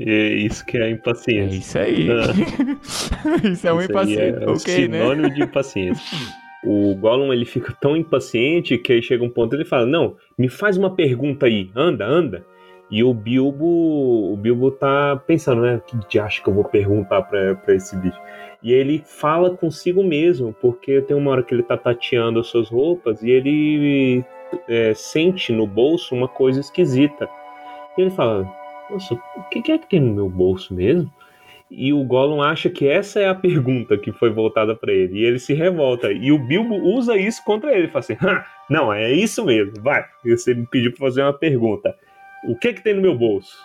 É 0.00 0.28
isso 0.34 0.64
que 0.64 0.78
é 0.78 0.84
É 0.84 0.90
impaciência. 0.90 1.56
isso 1.56 1.78
aí. 1.78 2.08
isso 3.52 3.66
é 3.68 3.72
um 3.72 3.78
aí 3.78 3.84
impaciente. 3.86 4.42
é 4.42 4.48
um 4.48 4.52
ok, 4.52 4.88
né? 4.88 4.98
sinônimo 5.00 5.30
de 5.34 5.42
impaciência. 5.42 6.18
O 6.64 6.94
Gollum 6.94 7.32
ele 7.32 7.44
fica 7.44 7.76
tão 7.78 7.96
impaciente 7.96 8.78
que 8.78 8.94
aí 8.94 9.02
chega 9.02 9.22
um 9.22 9.28
ponto 9.28 9.54
ele 9.54 9.64
fala: 9.64 9.84
Não, 9.84 10.16
me 10.38 10.48
faz 10.48 10.76
uma 10.78 10.90
pergunta 10.90 11.46
aí, 11.46 11.70
anda, 11.76 12.06
anda. 12.06 12.44
E 12.90 13.02
o 13.02 13.12
Bilbo, 13.12 14.32
o 14.32 14.36
Bilbo 14.36 14.70
tá 14.70 15.16
pensando, 15.26 15.62
né? 15.62 15.80
Que 15.86 15.96
de 16.08 16.18
acho 16.18 16.42
que 16.42 16.48
eu 16.48 16.54
vou 16.54 16.64
perguntar 16.64 17.22
pra, 17.22 17.54
pra 17.54 17.74
esse 17.74 17.96
bicho? 17.96 18.18
E 18.62 18.72
ele 18.72 19.02
fala 19.04 19.50
consigo 19.50 20.02
mesmo, 20.02 20.54
porque 20.60 21.02
tem 21.02 21.16
uma 21.16 21.30
hora 21.30 21.42
que 21.42 21.52
ele 21.52 21.62
tá 21.62 21.76
tateando 21.76 22.40
as 22.40 22.46
suas 22.46 22.68
roupas 22.70 23.22
e 23.22 23.30
ele 23.30 24.24
é, 24.68 24.94
sente 24.94 25.52
no 25.52 25.66
bolso 25.66 26.14
uma 26.14 26.28
coisa 26.28 26.60
esquisita. 26.60 27.28
Ele 27.96 28.10
fala: 28.10 28.50
Nossa, 28.90 29.14
o 29.14 29.42
que 29.50 29.72
é 29.72 29.78
que 29.78 29.88
tem 29.88 30.00
no 30.00 30.14
meu 30.14 30.28
bolso 30.28 30.74
mesmo? 30.74 31.10
E 31.70 31.92
o 31.92 32.04
Gollum 32.04 32.42
acha 32.42 32.68
que 32.70 32.86
essa 32.86 33.20
é 33.20 33.28
a 33.28 33.34
pergunta 33.34 33.96
que 33.96 34.12
foi 34.12 34.30
voltada 34.30 34.74
pra 34.76 34.92
ele. 34.92 35.20
E 35.20 35.24
ele 35.24 35.38
se 35.38 35.54
revolta. 35.54 36.12
E 36.12 36.30
o 36.30 36.38
Bilbo 36.38 36.74
usa 36.76 37.16
isso 37.16 37.42
contra 37.44 37.70
ele. 37.72 37.84
Ele 37.84 37.88
fala 37.88 38.00
assim: 38.00 38.16
"Ha, 38.20 38.46
Não, 38.70 38.92
é 38.92 39.12
isso 39.12 39.44
mesmo. 39.44 39.74
Vai. 39.82 40.04
Você 40.24 40.54
me 40.54 40.66
pediu 40.66 40.92
pra 40.92 41.06
fazer 41.06 41.22
uma 41.22 41.32
pergunta. 41.32 41.94
O 42.48 42.56
que 42.56 42.74
que 42.74 42.82
tem 42.82 42.94
no 42.94 43.02
meu 43.02 43.16
bolso? 43.16 43.56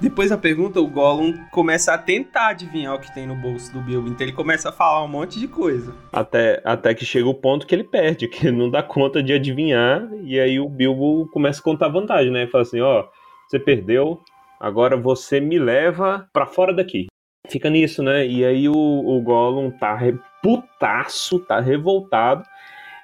Depois 0.00 0.30
da 0.30 0.38
pergunta, 0.38 0.80
o 0.80 0.86
Gollum 0.86 1.34
começa 1.50 1.92
a 1.92 1.98
tentar 1.98 2.48
adivinhar 2.48 2.94
o 2.94 2.98
que 2.98 3.12
tem 3.12 3.26
no 3.26 3.34
bolso 3.34 3.70
do 3.70 3.82
Bilbo. 3.82 4.08
Então 4.08 4.26
ele 4.26 4.32
começa 4.32 4.70
a 4.70 4.72
falar 4.72 5.04
um 5.04 5.08
monte 5.08 5.38
de 5.38 5.46
coisa. 5.46 5.94
Até, 6.10 6.62
até 6.64 6.94
que 6.94 7.04
chega 7.04 7.28
o 7.28 7.34
ponto 7.34 7.66
que 7.66 7.74
ele 7.74 7.84
perde, 7.84 8.26
que 8.28 8.46
ele 8.46 8.56
não 8.56 8.70
dá 8.70 8.82
conta 8.82 9.22
de 9.22 9.34
adivinhar. 9.34 10.08
E 10.22 10.40
aí 10.40 10.58
o 10.58 10.70
Bilbo 10.70 11.28
começa 11.28 11.60
a 11.60 11.62
contar 11.62 11.88
vantagem, 11.88 12.32
né? 12.32 12.42
Ele 12.42 12.50
fala 12.50 12.62
assim: 12.62 12.80
Ó, 12.80 13.04
você 13.46 13.58
perdeu. 13.58 14.18
Agora 14.58 14.96
você 14.96 15.38
me 15.38 15.58
leva 15.58 16.26
pra 16.32 16.46
fora 16.46 16.72
daqui. 16.72 17.06
Fica 17.48 17.68
nisso, 17.68 18.02
né? 18.02 18.26
E 18.26 18.42
aí 18.44 18.68
o, 18.68 18.74
o 18.74 19.20
Gollum 19.20 19.70
tá 19.70 19.94
reputaço, 19.94 21.40
tá 21.40 21.60
revoltado. 21.60 22.42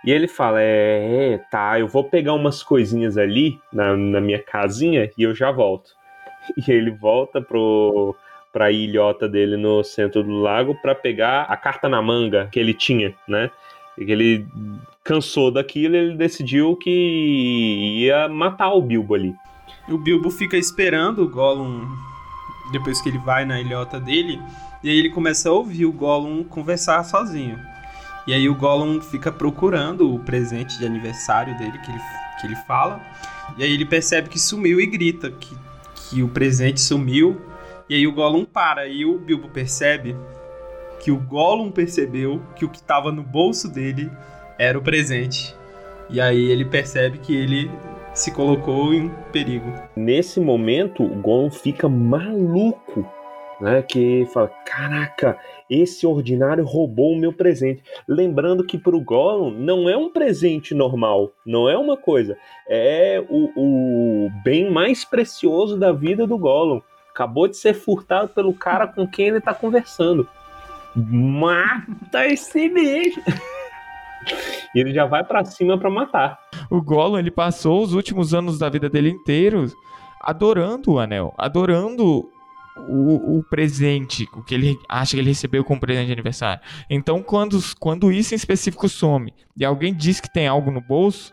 E 0.03 0.11
ele 0.11 0.29
fala: 0.29 0.63
é, 0.63 1.35
é, 1.35 1.39
tá, 1.51 1.79
eu 1.79 1.89
vou 1.89 2.05
pegar 2.05 2.33
umas 2.33 2.63
coisinhas 2.63 3.19
ali 3.19 3.59
na, 3.71 3.95
na 3.95 4.21
minha 4.21 4.43
casinha 4.43 5.11
e 5.19 5.23
eu 5.23 5.35
já 5.35 5.51
volto. 5.51 5.91
E 6.67 6.71
ele 6.71 6.91
volta 6.91 7.41
pro, 7.41 8.15
pra 8.53 8.71
ilhota 8.71 9.29
dele 9.29 9.57
no 9.57 9.83
centro 9.85 10.23
do 10.23 10.33
lago 10.41 10.75
pra 10.81 10.95
pegar 10.95 11.43
a 11.43 11.57
carta 11.57 11.89
na 11.89 12.01
manga 12.01 12.49
que 12.51 12.59
ele 12.59 12.73
tinha, 12.73 13.15
né? 13.29 13.51
Ele 13.99 14.47
cansou 15.03 15.51
daquilo 15.51 15.97
ele 15.97 16.17
decidiu 16.17 16.77
que 16.77 18.01
ia 18.01 18.29
matar 18.29 18.73
o 18.73 18.83
Bilbo 18.83 19.15
ali. 19.15 19.35
O 19.89 19.97
Bilbo 19.97 20.31
fica 20.31 20.57
esperando 20.57 21.23
o 21.23 21.29
Gollum 21.29 21.87
depois 22.73 23.01
que 23.01 23.09
ele 23.09 23.19
vai 23.19 23.45
na 23.45 23.61
ilhota 23.61 24.01
dele. 24.01 24.41
E 24.83 24.91
aí 24.91 24.99
ele 24.99 25.11
começa 25.11 25.49
a 25.49 25.53
ouvir 25.53 25.87
o 25.87 25.93
Gollum 25.93 26.45
conversar 26.45 27.03
sozinho. 27.05 27.59
E 28.27 28.35
aí 28.35 28.49
o 28.49 28.55
Gollum 28.55 29.01
fica 29.01 29.31
procurando 29.31 30.13
o 30.13 30.19
presente 30.19 30.79
de 30.79 30.85
aniversário 30.85 31.57
dele 31.57 31.79
que 31.79 31.91
ele, 31.91 32.01
que 32.41 32.47
ele 32.47 32.57
fala. 32.67 33.01
E 33.57 33.63
aí 33.63 33.73
ele 33.73 33.87
percebe 33.87 34.29
que 34.29 34.39
sumiu 34.39 34.81
e 34.81 34.87
grita 34.87 35.31
que, 35.31 35.57
que 36.09 36.23
o 36.23 36.29
presente 36.29 36.81
sumiu. 36.81 37.41
E 37.89 37.95
aí 37.95 38.07
o 38.07 38.13
Gollum 38.13 38.45
para. 38.45 38.87
E 38.87 39.05
o 39.05 39.19
Bilbo 39.19 39.49
percebe 39.49 40.17
que 41.01 41.11
o 41.11 41.17
Gollum 41.17 41.71
percebeu 41.71 42.43
que 42.57 42.65
o 42.65 42.69
que 42.69 42.79
estava 42.79 43.13
no 43.13 43.23
bolso 43.23 43.73
dele 43.73 44.11
era 44.59 44.79
o 44.79 44.83
presente. 44.83 45.55
E 46.09 46.21
aí 46.21 46.51
ele 46.51 46.65
percebe 46.65 47.19
que 47.19 47.35
ele 47.35 47.71
se 48.15 48.31
colocou 48.31 48.95
em 48.95 49.11
perigo. 49.31 49.73
Nesse 49.95 50.41
momento, 50.41 51.03
o 51.03 51.21
Gollum 51.21 51.51
fica 51.51 51.89
maluco, 51.89 53.07
né? 53.61 53.83
Que 53.83 54.27
fala: 54.33 54.49
Caraca, 54.65 55.39
esse 55.71 56.07
ordinário 56.07 56.65
roubou 56.65 57.13
o 57.13 57.19
meu 57.19 57.33
presente. 57.33 57.83
Lembrando 58.09 58.65
que 58.65 58.79
pro 58.79 59.01
Gollum 59.01 59.51
não 59.51 59.89
é 59.89 59.97
um 59.97 60.11
presente 60.11 60.75
normal, 60.75 61.33
não 61.45 61.69
é 61.69 61.77
uma 61.77 61.97
coisa, 61.97 62.37
é 62.69 63.25
o, 63.29 63.51
o 63.57 64.31
bem 64.45 64.71
mais 64.71 65.05
precioso 65.05 65.79
da 65.79 65.93
vida 65.93 66.27
do 66.27 66.39
Gollum. 66.39 66.81
Acabou 67.11 67.49
de 67.49 67.57
ser 67.57 67.75
furtado 67.75 68.29
pelo 68.29 68.53
cara 68.53 68.87
com 68.87 69.07
quem 69.07 69.29
ele 69.29 69.41
tá 69.41 69.55
conversando. 69.55 70.29
Mata 70.95 72.27
esse 72.27 72.69
bicho! 72.69 73.21
E 74.75 74.79
ele 74.81 74.93
já 74.93 75.07
vai 75.07 75.25
pra 75.25 75.45
cima 75.45 75.79
pra 75.79 75.91
matar. 75.91 76.39
O 76.71 76.83
Gollum, 76.83 77.19
ele 77.19 77.31
passou 77.31 77.83
os 77.83 77.95
últimos 77.95 78.35
anos 78.35 78.59
da 78.59 78.69
vida 78.69 78.89
dele 78.89 79.11
inteiros 79.11 79.75
adorando 80.21 80.93
o 80.93 80.99
anel, 80.99 81.33
adorando 81.39 82.29
o, 82.89 83.39
o 83.39 83.43
presente, 83.45 84.29
o 84.35 84.43
que 84.43 84.55
ele 84.55 84.79
acha 84.89 85.13
que 85.13 85.21
ele 85.21 85.31
recebeu 85.31 85.65
como 85.65 85.81
presente 85.81 86.07
de 86.07 86.13
aniversário. 86.13 86.61
Então, 86.91 87.23
quando, 87.23 87.59
quando 87.81 88.13
isso 88.13 88.35
em 88.35 88.37
específico 88.37 88.89
some 88.89 89.33
e 89.57 89.65
alguém 89.65 89.95
diz 89.95 90.21
que 90.21 90.33
tem 90.33 90.47
algo 90.47 90.71
no 90.71 90.81
bolso, 90.81 91.33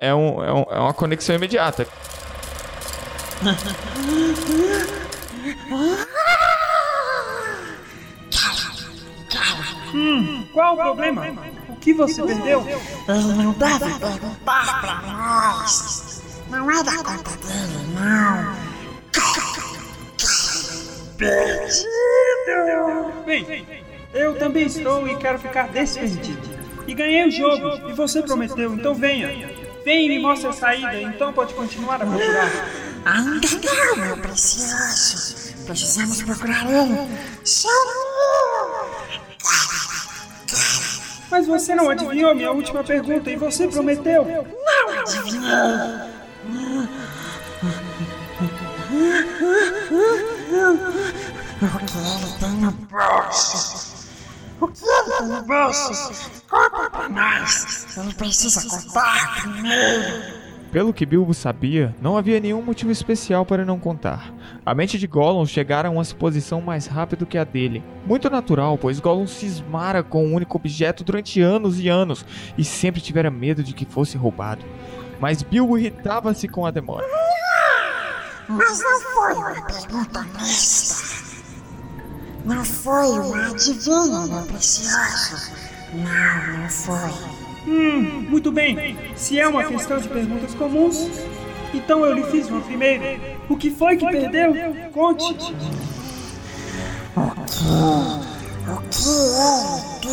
é, 0.00 0.14
um, 0.14 0.42
é, 0.44 0.52
um- 0.52 0.66
é 0.70 0.78
uma 0.78 0.92
conexão 0.94 1.34
imediata. 1.34 1.86
Qual 10.52 10.74
o 10.74 10.76
problema? 10.76 11.26
O 11.68 11.76
que 11.76 11.92
você 11.92 12.22
perdeu? 12.22 12.66
Ele 13.08 13.32
não 13.42 13.52
deve 13.52 13.98
perguntar 13.98 14.80
pra 14.80 15.02
nós. 15.02 16.22
Não 16.50 16.70
é 16.70 16.82
da 16.82 16.96
conta 16.98 17.30
dele, 17.38 17.86
não. 17.94 18.54
Bem, 23.24 23.66
eu 24.12 24.38
também 24.38 24.66
estou 24.66 25.08
e 25.08 25.16
quero 25.16 25.38
ficar 25.38 25.68
desperdido. 25.68 26.54
E 26.86 26.94
ganhei 26.94 27.26
o 27.26 27.30
jogo, 27.30 27.88
e 27.88 27.92
você 27.94 28.22
prometeu, 28.22 28.74
então 28.74 28.94
venha. 28.94 29.28
Venha 29.84 30.06
e 30.06 30.08
me 30.08 30.18
mostre 30.18 30.48
a 30.48 30.52
saída, 30.52 31.00
então 31.00 31.32
pode 31.32 31.54
continuar 31.54 31.96
a 31.96 32.06
procurar. 32.06 32.50
Ainda 33.04 33.48
não, 33.62 33.96
meu 33.96 34.16
precioso. 34.18 35.54
Precisamos 35.66 36.22
procurar 36.22 36.66
ele. 36.70 37.08
Mas 41.30 41.46
você 41.46 41.74
não 41.74 41.88
adivinhou 41.90 42.34
minha 42.34 42.52
última 42.52 42.84
pergunta 42.84 43.30
e 43.30 43.36
você 43.36 43.66
prometeu. 43.66 44.24
Não 44.24 45.00
adivinhei. 45.00 46.14
O 51.64 51.78
que 51.78 51.96
ele 51.96 52.38
tem 52.38 52.50
no 52.60 52.70
bolso? 52.72 54.06
O 54.60 54.68
que 54.68 54.84
ele 54.84 55.18
tem 55.18 55.28
no 55.28 55.42
bolso? 55.44 56.42
Conta 56.46 56.90
pra 56.90 57.08
nós. 57.08 57.96
Ele 57.96 58.12
precisa 58.12 58.68
contar 58.68 59.40
primeiro. 59.40 60.44
Pelo 60.70 60.92
que 60.92 61.06
Bilbo 61.06 61.32
sabia, 61.32 61.94
não 62.02 62.18
havia 62.18 62.38
nenhum 62.38 62.60
motivo 62.60 62.90
especial 62.90 63.46
para 63.46 63.64
não 63.64 63.78
contar. 63.78 64.30
A 64.66 64.74
mente 64.74 64.98
de 64.98 65.06
Gollum 65.06 65.46
chegara 65.46 65.88
a 65.88 65.90
uma 65.90 66.04
suposição 66.04 66.60
mais 66.60 66.86
rápido 66.86 67.24
que 67.24 67.38
a 67.38 67.44
dele. 67.44 67.82
Muito 68.04 68.28
natural, 68.28 68.76
pois 68.76 69.00
Gollum 69.00 69.26
cismara 69.26 70.02
com 70.02 70.26
um 70.26 70.34
único 70.34 70.58
objeto 70.58 71.02
durante 71.02 71.40
anos 71.40 71.80
e 71.80 71.88
anos 71.88 72.26
e 72.58 72.64
sempre 72.64 73.00
tivera 73.00 73.30
medo 73.30 73.62
de 73.62 73.72
que 73.72 73.86
fosse 73.86 74.18
roubado. 74.18 74.66
Mas 75.18 75.42
Bilbo 75.42 75.78
irritava-se 75.78 76.46
com 76.46 76.66
a 76.66 76.70
demora. 76.70 77.06
Mas 78.48 78.80
não 78.80 79.00
foi 79.00 79.32
uma 79.32 79.62
pergunta 79.62 80.20
honesta. 80.20 81.23
Não 82.44 82.64
foi 82.64 83.18
uma 83.18 83.46
adivinha, 83.46 84.26
meu 84.26 84.42
precioso. 84.42 85.52
Não, 85.94 86.58
não 86.58 86.68
foi. 86.68 87.10
Hum, 87.66 88.26
muito 88.28 88.52
bem. 88.52 88.98
Se 89.16 89.38
é 89.38 89.48
uma 89.48 89.64
questão 89.64 89.98
de 89.98 90.08
perguntas 90.08 90.54
comuns, 90.54 91.08
então 91.72 92.04
eu 92.04 92.12
lhe 92.12 92.22
fiz 92.24 92.48
uma 92.48 92.60
primeira. 92.60 93.18
O 93.48 93.56
que 93.56 93.70
foi 93.70 93.96
que 93.96 94.06
perdeu? 94.06 94.54
Conte. 94.92 95.24
O 95.24 95.34
que? 95.34 95.54
O 98.66 98.80
que 100.00 100.08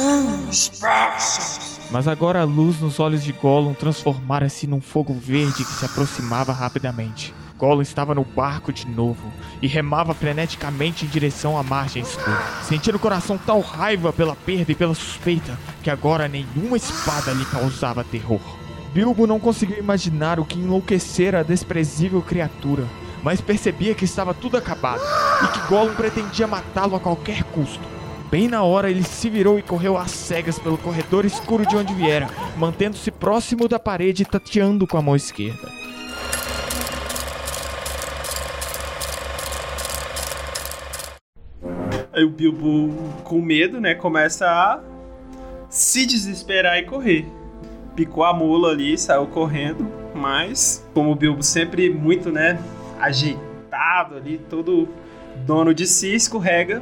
nos 0.47 0.69
bolsos? 0.79 1.79
Mas 1.91 2.07
agora 2.07 2.41
a 2.41 2.45
luz 2.45 2.79
nos 2.79 2.99
olhos 3.01 3.21
de 3.21 3.33
Gollum 3.33 3.73
transformara-se 3.73 4.65
num 4.65 4.79
fogo 4.79 5.13
verde 5.13 5.65
que 5.65 5.71
se 5.73 5.83
aproximava 5.83 6.53
rapidamente. 6.53 7.33
Gollum 7.61 7.83
estava 7.83 8.15
no 8.15 8.25
barco 8.25 8.73
de 8.73 8.87
novo 8.87 9.31
e 9.61 9.67
remava 9.67 10.15
freneticamente 10.15 11.05
em 11.05 11.07
direção 11.07 11.55
à 11.55 11.61
margem 11.61 12.01
escura, 12.01 12.41
sentindo 12.63 12.95
o 12.95 12.99
coração 12.99 13.37
tal 13.37 13.59
raiva 13.59 14.11
pela 14.11 14.35
perda 14.35 14.71
e 14.71 14.75
pela 14.75 14.95
suspeita 14.95 15.59
que 15.83 15.91
agora 15.91 16.27
nenhuma 16.27 16.75
espada 16.75 17.31
lhe 17.31 17.45
causava 17.45 18.03
terror. 18.03 18.41
Bilbo 18.91 19.27
não 19.27 19.39
conseguiu 19.39 19.77
imaginar 19.77 20.39
o 20.39 20.45
que 20.45 20.57
enlouquecera 20.57 21.41
a 21.41 21.43
desprezível 21.43 22.23
criatura, 22.23 22.83
mas 23.21 23.39
percebia 23.39 23.93
que 23.93 24.05
estava 24.05 24.33
tudo 24.33 24.57
acabado 24.57 25.03
e 25.43 25.47
que 25.49 25.67
Gollum 25.67 25.93
pretendia 25.93 26.47
matá-lo 26.47 26.95
a 26.95 26.99
qualquer 26.99 27.43
custo. 27.43 27.87
Bem 28.31 28.47
na 28.47 28.63
hora, 28.63 28.89
ele 28.89 29.03
se 29.03 29.29
virou 29.29 29.59
e 29.59 29.61
correu 29.61 29.99
às 29.99 30.09
cegas 30.09 30.57
pelo 30.57 30.79
corredor 30.79 31.25
escuro 31.25 31.63
de 31.67 31.75
onde 31.75 31.93
viera, 31.93 32.27
mantendo-se 32.57 33.11
próximo 33.11 33.67
da 33.67 33.77
parede 33.77 34.23
e 34.23 34.25
tateando 34.25 34.87
com 34.87 34.97
a 34.97 35.01
mão 35.01 35.15
esquerda. 35.15 35.80
Aí 42.13 42.23
o 42.23 42.29
Bilbo, 42.29 42.89
com 43.23 43.41
medo, 43.41 43.79
né, 43.79 43.95
começa 43.95 44.45
a 44.45 44.81
se 45.69 46.05
desesperar 46.05 46.77
e 46.77 46.83
correr. 46.83 47.25
Picou 47.95 48.23
a 48.23 48.33
mula 48.33 48.71
ali, 48.71 48.97
saiu 48.97 49.27
correndo, 49.27 49.87
mas 50.13 50.85
como 50.93 51.11
o 51.11 51.15
Bilbo 51.15 51.41
sempre 51.41 51.89
muito, 51.89 52.31
né, 52.31 52.59
ajeitado 52.99 54.15
ali, 54.15 54.37
todo 54.49 54.87
dono 55.45 55.73
de 55.73 55.87
si, 55.87 56.13
escorrega 56.13 56.81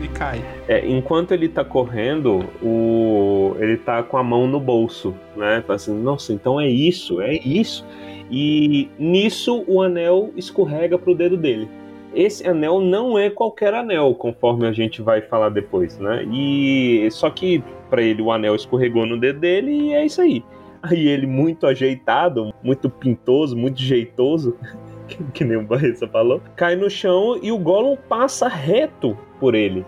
e 0.00 0.08
cai. 0.08 0.42
É, 0.68 0.86
enquanto 0.86 1.32
ele 1.32 1.48
tá 1.48 1.64
correndo, 1.64 2.44
o... 2.62 3.54
ele 3.58 3.76
tá 3.76 4.02
com 4.02 4.16
a 4.16 4.22
mão 4.22 4.46
no 4.46 4.58
bolso, 4.58 5.14
né? 5.36 5.62
Fala 5.66 5.76
assim, 5.76 5.94
nossa, 5.94 6.32
então 6.32 6.60
é 6.60 6.68
isso, 6.68 7.20
é 7.20 7.34
isso. 7.34 7.84
E 8.30 8.88
nisso 8.98 9.64
o 9.66 9.82
anel 9.82 10.32
escorrega 10.36 10.98
pro 10.98 11.14
dedo 11.14 11.36
dele. 11.36 11.68
Esse 12.14 12.46
anel 12.46 12.80
não 12.80 13.18
é 13.18 13.30
qualquer 13.30 13.72
anel, 13.72 14.14
conforme 14.14 14.66
a 14.66 14.72
gente 14.72 15.00
vai 15.00 15.22
falar 15.22 15.48
depois, 15.48 15.98
né? 15.98 16.24
E 16.30 17.08
só 17.10 17.30
que 17.30 17.62
para 17.88 18.02
ele 18.02 18.20
o 18.20 18.30
anel 18.30 18.54
escorregou 18.54 19.06
no 19.06 19.18
dedo 19.18 19.40
dele 19.40 19.70
e 19.70 19.94
é 19.94 20.04
isso 20.04 20.20
aí. 20.20 20.44
Aí 20.82 21.08
ele 21.08 21.26
muito 21.26 21.66
ajeitado, 21.66 22.52
muito 22.62 22.90
pintoso, 22.90 23.56
muito 23.56 23.80
jeitoso, 23.80 24.56
que, 25.08 25.22
que 25.32 25.44
nem 25.44 25.56
o 25.56 25.62
Barreça 25.62 26.06
falou, 26.08 26.42
cai 26.56 26.76
no 26.76 26.90
chão 26.90 27.38
e 27.42 27.50
o 27.50 27.58
Gollum 27.58 27.96
passa 28.08 28.48
reto 28.48 29.16
por 29.40 29.54
ele. 29.54 29.86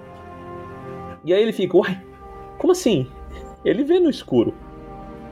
E 1.25 1.35
aí 1.35 1.43
ele 1.43 1.53
fica, 1.53 1.77
uai, 1.77 2.01
como 2.59 2.73
assim? 2.73 3.07
Ele 3.65 3.85
vê 3.85 3.99
no 3.99 4.11
escuro. 4.11 4.55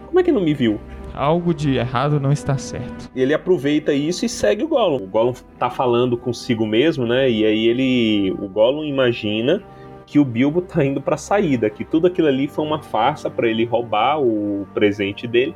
Como 0.07 0.21
é 0.21 0.23
que 0.23 0.33
não 0.33 0.43
me 0.43 0.53
viu? 0.53 0.81
Algo 1.15 1.55
de 1.55 1.77
errado 1.77 2.19
não 2.19 2.33
está 2.33 2.57
certo. 2.57 3.11
E 3.15 3.21
ele 3.21 3.35
aproveita 3.35 3.93
isso 3.93 4.25
e 4.25 4.29
segue 4.29 4.65
o 4.65 4.69
Gollum. 4.69 4.97
O 4.97 5.07
Gollum 5.07 5.35
tá 5.59 5.71
falando 5.71 6.17
consigo 6.17 6.67
mesmo, 6.67 7.07
né? 7.07 7.31
E 7.31 7.45
aí 7.45 7.67
ele, 7.67 8.31
o 8.33 8.49
Gollum 8.49 8.85
imagina 8.85 9.63
que 10.07 10.19
o 10.19 10.25
Bilbo 10.25 10.61
tá 10.61 10.85
indo 10.85 11.01
para 11.01 11.17
saída, 11.17 11.71
que 11.71 11.85
tudo 11.85 12.07
aquilo 12.07 12.29
ali 12.29 12.47
foi 12.47 12.65
uma 12.65 12.83
farsa 12.83 13.31
para 13.31 13.49
ele 13.49 13.65
roubar 13.65 14.21
o 14.21 14.67
presente 14.75 15.27
dele. 15.27 15.55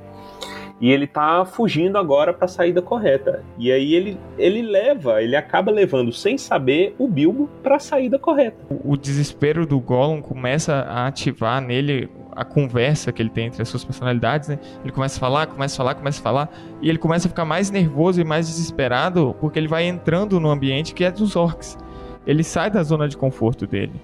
E 0.80 0.90
ele 0.90 1.06
tá 1.06 1.44
fugindo 1.46 1.96
agora 1.96 2.34
para 2.34 2.44
a 2.44 2.48
saída 2.48 2.82
correta. 2.82 3.42
E 3.58 3.72
aí 3.72 3.94
ele, 3.94 4.18
ele 4.36 4.60
leva, 4.60 5.22
ele 5.22 5.34
acaba 5.34 5.72
levando 5.72 6.12
sem 6.12 6.36
saber 6.36 6.94
o 6.98 7.08
Bilbo 7.08 7.48
para 7.62 7.76
a 7.76 7.78
saída 7.78 8.18
correta. 8.18 8.58
O 8.84 8.96
desespero 8.96 9.66
do 9.66 9.80
Gollum 9.80 10.20
começa 10.20 10.75
a 10.75 11.06
ativar 11.06 11.62
nele 11.62 12.10
a 12.36 12.44
conversa 12.44 13.10
que 13.10 13.22
ele 13.22 13.30
tem 13.30 13.46
entre 13.46 13.62
as 13.62 13.68
suas 13.68 13.82
personalidades, 13.82 14.50
né? 14.50 14.58
Ele 14.84 14.92
começa 14.92 15.16
a 15.16 15.20
falar, 15.20 15.46
começa 15.46 15.74
a 15.74 15.78
falar, 15.78 15.94
começa 15.94 16.20
a 16.20 16.22
falar, 16.22 16.50
e 16.82 16.88
ele 16.90 16.98
começa 16.98 17.26
a 17.26 17.30
ficar 17.30 17.46
mais 17.46 17.70
nervoso 17.70 18.20
e 18.20 18.24
mais 18.24 18.46
desesperado 18.46 19.34
porque 19.40 19.58
ele 19.58 19.66
vai 19.66 19.84
entrando 19.84 20.38
no 20.38 20.50
ambiente 20.50 20.92
que 20.92 21.02
é 21.02 21.10
dos 21.10 21.34
orcs. 21.34 21.78
Ele 22.26 22.44
sai 22.44 22.70
da 22.70 22.82
zona 22.82 23.08
de 23.08 23.16
conforto 23.16 23.66
dele. 23.66 23.94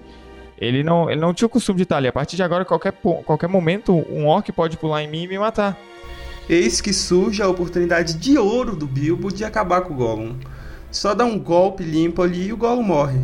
Ele 0.57 0.83
não, 0.83 1.09
ele 1.11 1.21
não 1.21 1.33
tinha 1.33 1.45
o 1.45 1.49
costume 1.49 1.77
de 1.77 1.83
estar 1.83 1.97
ali. 1.97 2.07
A 2.07 2.13
partir 2.13 2.35
de 2.35 2.43
agora, 2.43 2.65
qualquer, 2.65 2.93
qualquer 3.25 3.47
momento, 3.47 3.93
um 4.09 4.27
orc 4.27 4.51
pode 4.51 4.77
pular 4.77 5.03
em 5.03 5.09
mim 5.09 5.23
e 5.23 5.27
me 5.27 5.37
matar. 5.37 5.77
Eis 6.49 6.81
que 6.81 6.91
surge 6.91 7.41
a 7.41 7.47
oportunidade 7.47 8.15
de 8.15 8.37
ouro 8.37 8.75
do 8.75 8.87
Bilbo 8.87 9.31
de 9.31 9.45
acabar 9.45 9.81
com 9.81 9.93
o 9.93 9.97
Gollum. 9.97 10.35
Só 10.89 11.13
dá 11.13 11.25
um 11.25 11.37
golpe 11.37 11.83
limpo 11.83 12.21
ali 12.21 12.47
e 12.47 12.53
o 12.53 12.57
Gollum 12.57 12.83
morre. 12.83 13.19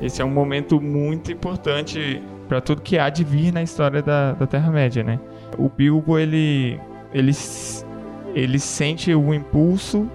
Esse 0.00 0.20
é 0.20 0.24
um 0.24 0.30
momento 0.30 0.80
muito 0.80 1.32
importante 1.32 2.22
para 2.48 2.60
tudo 2.60 2.82
que 2.82 2.98
há 2.98 3.08
de 3.08 3.24
vir 3.24 3.52
na 3.52 3.62
história 3.62 4.02
da, 4.02 4.32
da 4.32 4.46
Terra-média, 4.46 5.02
né? 5.02 5.18
O 5.58 5.68
Bilbo, 5.68 6.18
ele, 6.18 6.80
ele, 7.12 7.32
ele 8.34 8.58
sente 8.58 9.14
o 9.14 9.34
impulso 9.34 10.08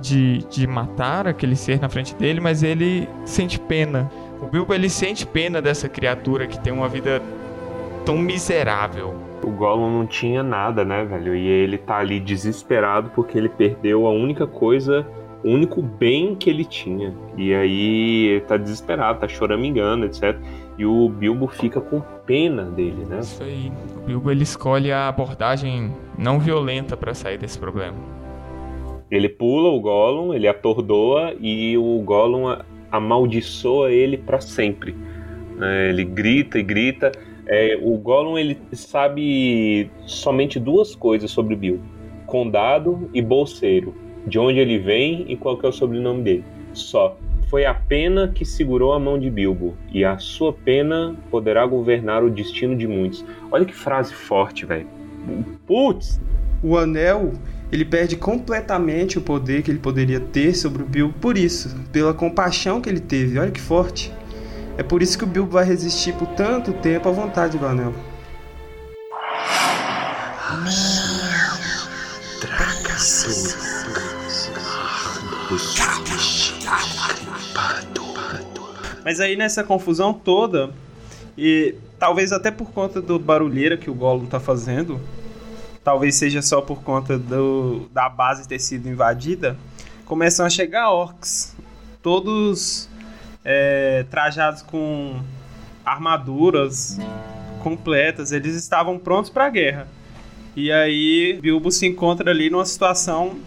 de, 0.00 0.38
de 0.50 0.66
matar 0.66 1.26
aquele 1.26 1.56
ser 1.56 1.80
na 1.80 1.88
frente 1.88 2.14
dele, 2.14 2.40
mas 2.40 2.62
ele 2.62 3.08
sente 3.24 3.58
pena. 3.58 4.10
O 4.40 4.46
Bilbo, 4.46 4.72
ele 4.72 4.88
sente 4.88 5.26
pena 5.26 5.60
dessa 5.60 5.88
criatura 5.88 6.46
que 6.46 6.58
tem 6.58 6.72
uma 6.72 6.88
vida 6.88 7.20
tão 8.04 8.16
miserável. 8.16 9.14
O 9.42 9.50
Gollum 9.50 9.90
não 9.90 10.06
tinha 10.06 10.42
nada, 10.42 10.84
né, 10.84 11.04
velho? 11.04 11.34
E 11.34 11.46
ele 11.46 11.78
tá 11.78 11.98
ali 11.98 12.18
desesperado 12.20 13.10
porque 13.14 13.36
ele 13.38 13.48
perdeu 13.48 14.06
a 14.06 14.10
única 14.10 14.46
coisa 14.46 15.06
o 15.48 15.50
único 15.50 15.80
bem 15.80 16.34
que 16.34 16.50
ele 16.50 16.64
tinha. 16.64 17.14
E 17.34 17.54
aí 17.54 18.26
ele 18.26 18.40
tá 18.42 18.58
desesperado, 18.58 19.20
tá 19.20 19.26
choramingando, 19.26 20.04
etc. 20.04 20.36
E 20.76 20.84
o 20.84 21.08
Bilbo 21.08 21.48
fica 21.48 21.80
com 21.80 22.02
pena 22.26 22.64
dele, 22.64 23.06
né? 23.06 23.20
Isso 23.20 23.42
aí. 23.42 23.72
O 23.96 24.00
Bilbo 24.00 24.30
ele 24.30 24.42
escolhe 24.42 24.92
a 24.92 25.08
abordagem 25.08 25.90
não 26.18 26.38
violenta 26.38 26.98
para 26.98 27.14
sair 27.14 27.38
desse 27.38 27.58
problema. 27.58 27.96
Ele 29.10 29.26
pula 29.26 29.70
o 29.70 29.80
Gollum, 29.80 30.34
ele 30.34 30.46
atordoa 30.46 31.34
e 31.40 31.78
o 31.78 31.98
Gollum 32.00 32.54
amaldiçoa 32.92 33.90
ele 33.90 34.18
para 34.18 34.40
sempre. 34.42 34.94
É, 35.62 35.88
ele 35.88 36.04
grita 36.04 36.58
e 36.58 36.62
grita. 36.62 37.10
É, 37.46 37.78
o 37.82 37.96
Gollum 37.96 38.36
ele 38.36 38.58
sabe 38.72 39.90
somente 40.04 40.60
duas 40.60 40.94
coisas 40.94 41.30
sobre 41.30 41.54
o 41.54 41.56
Bilbo: 41.56 41.82
condado 42.26 43.08
e 43.14 43.22
bolseiro 43.22 44.07
de 44.26 44.38
onde 44.38 44.58
ele 44.58 44.78
vem 44.78 45.24
e 45.28 45.36
qual 45.36 45.58
é 45.62 45.66
o 45.66 45.72
sobrenome 45.72 46.22
dele. 46.22 46.44
Só. 46.72 47.16
Foi 47.48 47.64
a 47.64 47.72
pena 47.72 48.28
que 48.28 48.44
segurou 48.44 48.92
a 48.92 48.98
mão 49.00 49.18
de 49.18 49.30
Bilbo, 49.30 49.74
e 49.90 50.04
a 50.04 50.18
sua 50.18 50.52
pena 50.52 51.16
poderá 51.30 51.64
governar 51.64 52.22
o 52.22 52.28
destino 52.28 52.76
de 52.76 52.86
muitos. 52.86 53.24
Olha 53.50 53.64
que 53.64 53.74
frase 53.74 54.12
forte, 54.12 54.66
velho. 54.66 54.86
Putz! 55.66 56.20
O 56.62 56.76
anel, 56.76 57.32
ele 57.72 57.84
perde 57.84 58.16
completamente 58.16 59.16
o 59.16 59.22
poder 59.22 59.62
que 59.62 59.70
ele 59.70 59.78
poderia 59.78 60.20
ter 60.20 60.54
sobre 60.54 60.82
o 60.82 60.86
Bilbo 60.86 61.14
por 61.20 61.38
isso, 61.38 61.74
pela 61.90 62.12
compaixão 62.12 62.82
que 62.82 62.88
ele 62.90 63.00
teve. 63.00 63.38
Olha 63.38 63.50
que 63.50 63.60
forte. 63.60 64.12
É 64.76 64.82
por 64.82 65.02
isso 65.02 65.16
que 65.16 65.24
o 65.24 65.26
Bilbo 65.26 65.50
vai 65.50 65.64
resistir 65.64 66.12
por 66.14 66.28
tanto 66.28 66.72
tempo 66.74 67.08
à 67.08 67.12
vontade 67.12 67.56
do 67.56 67.66
anel. 67.66 67.94
Mas 79.04 79.20
aí 79.20 79.36
nessa 79.36 79.64
confusão 79.64 80.12
toda, 80.12 80.70
e 81.36 81.74
talvez 81.98 82.32
até 82.32 82.50
por 82.50 82.70
conta 82.70 83.00
do 83.00 83.18
barulheira 83.18 83.76
que 83.76 83.88
o 83.88 83.94
Gollum 83.94 84.26
tá 84.26 84.38
fazendo, 84.38 85.00
talvez 85.82 86.16
seja 86.16 86.42
só 86.42 86.60
por 86.60 86.82
conta 86.82 87.18
do, 87.18 87.88
da 87.92 88.08
base 88.08 88.46
ter 88.46 88.58
sido 88.58 88.88
invadida, 88.88 89.56
começam 90.04 90.44
a 90.44 90.50
chegar 90.50 90.90
orcs, 90.90 91.56
todos 92.02 92.88
é, 93.44 94.04
trajados 94.10 94.60
com 94.60 95.18
armaduras 95.84 96.98
completas, 97.62 98.32
eles 98.32 98.54
estavam 98.54 98.98
prontos 98.98 99.30
para 99.30 99.46
a 99.46 99.50
guerra. 99.50 99.88
E 100.54 100.70
aí 100.70 101.38
Bilbo 101.40 101.70
se 101.70 101.86
encontra 101.86 102.30
ali 102.30 102.50
numa 102.50 102.66
situação 102.66 103.38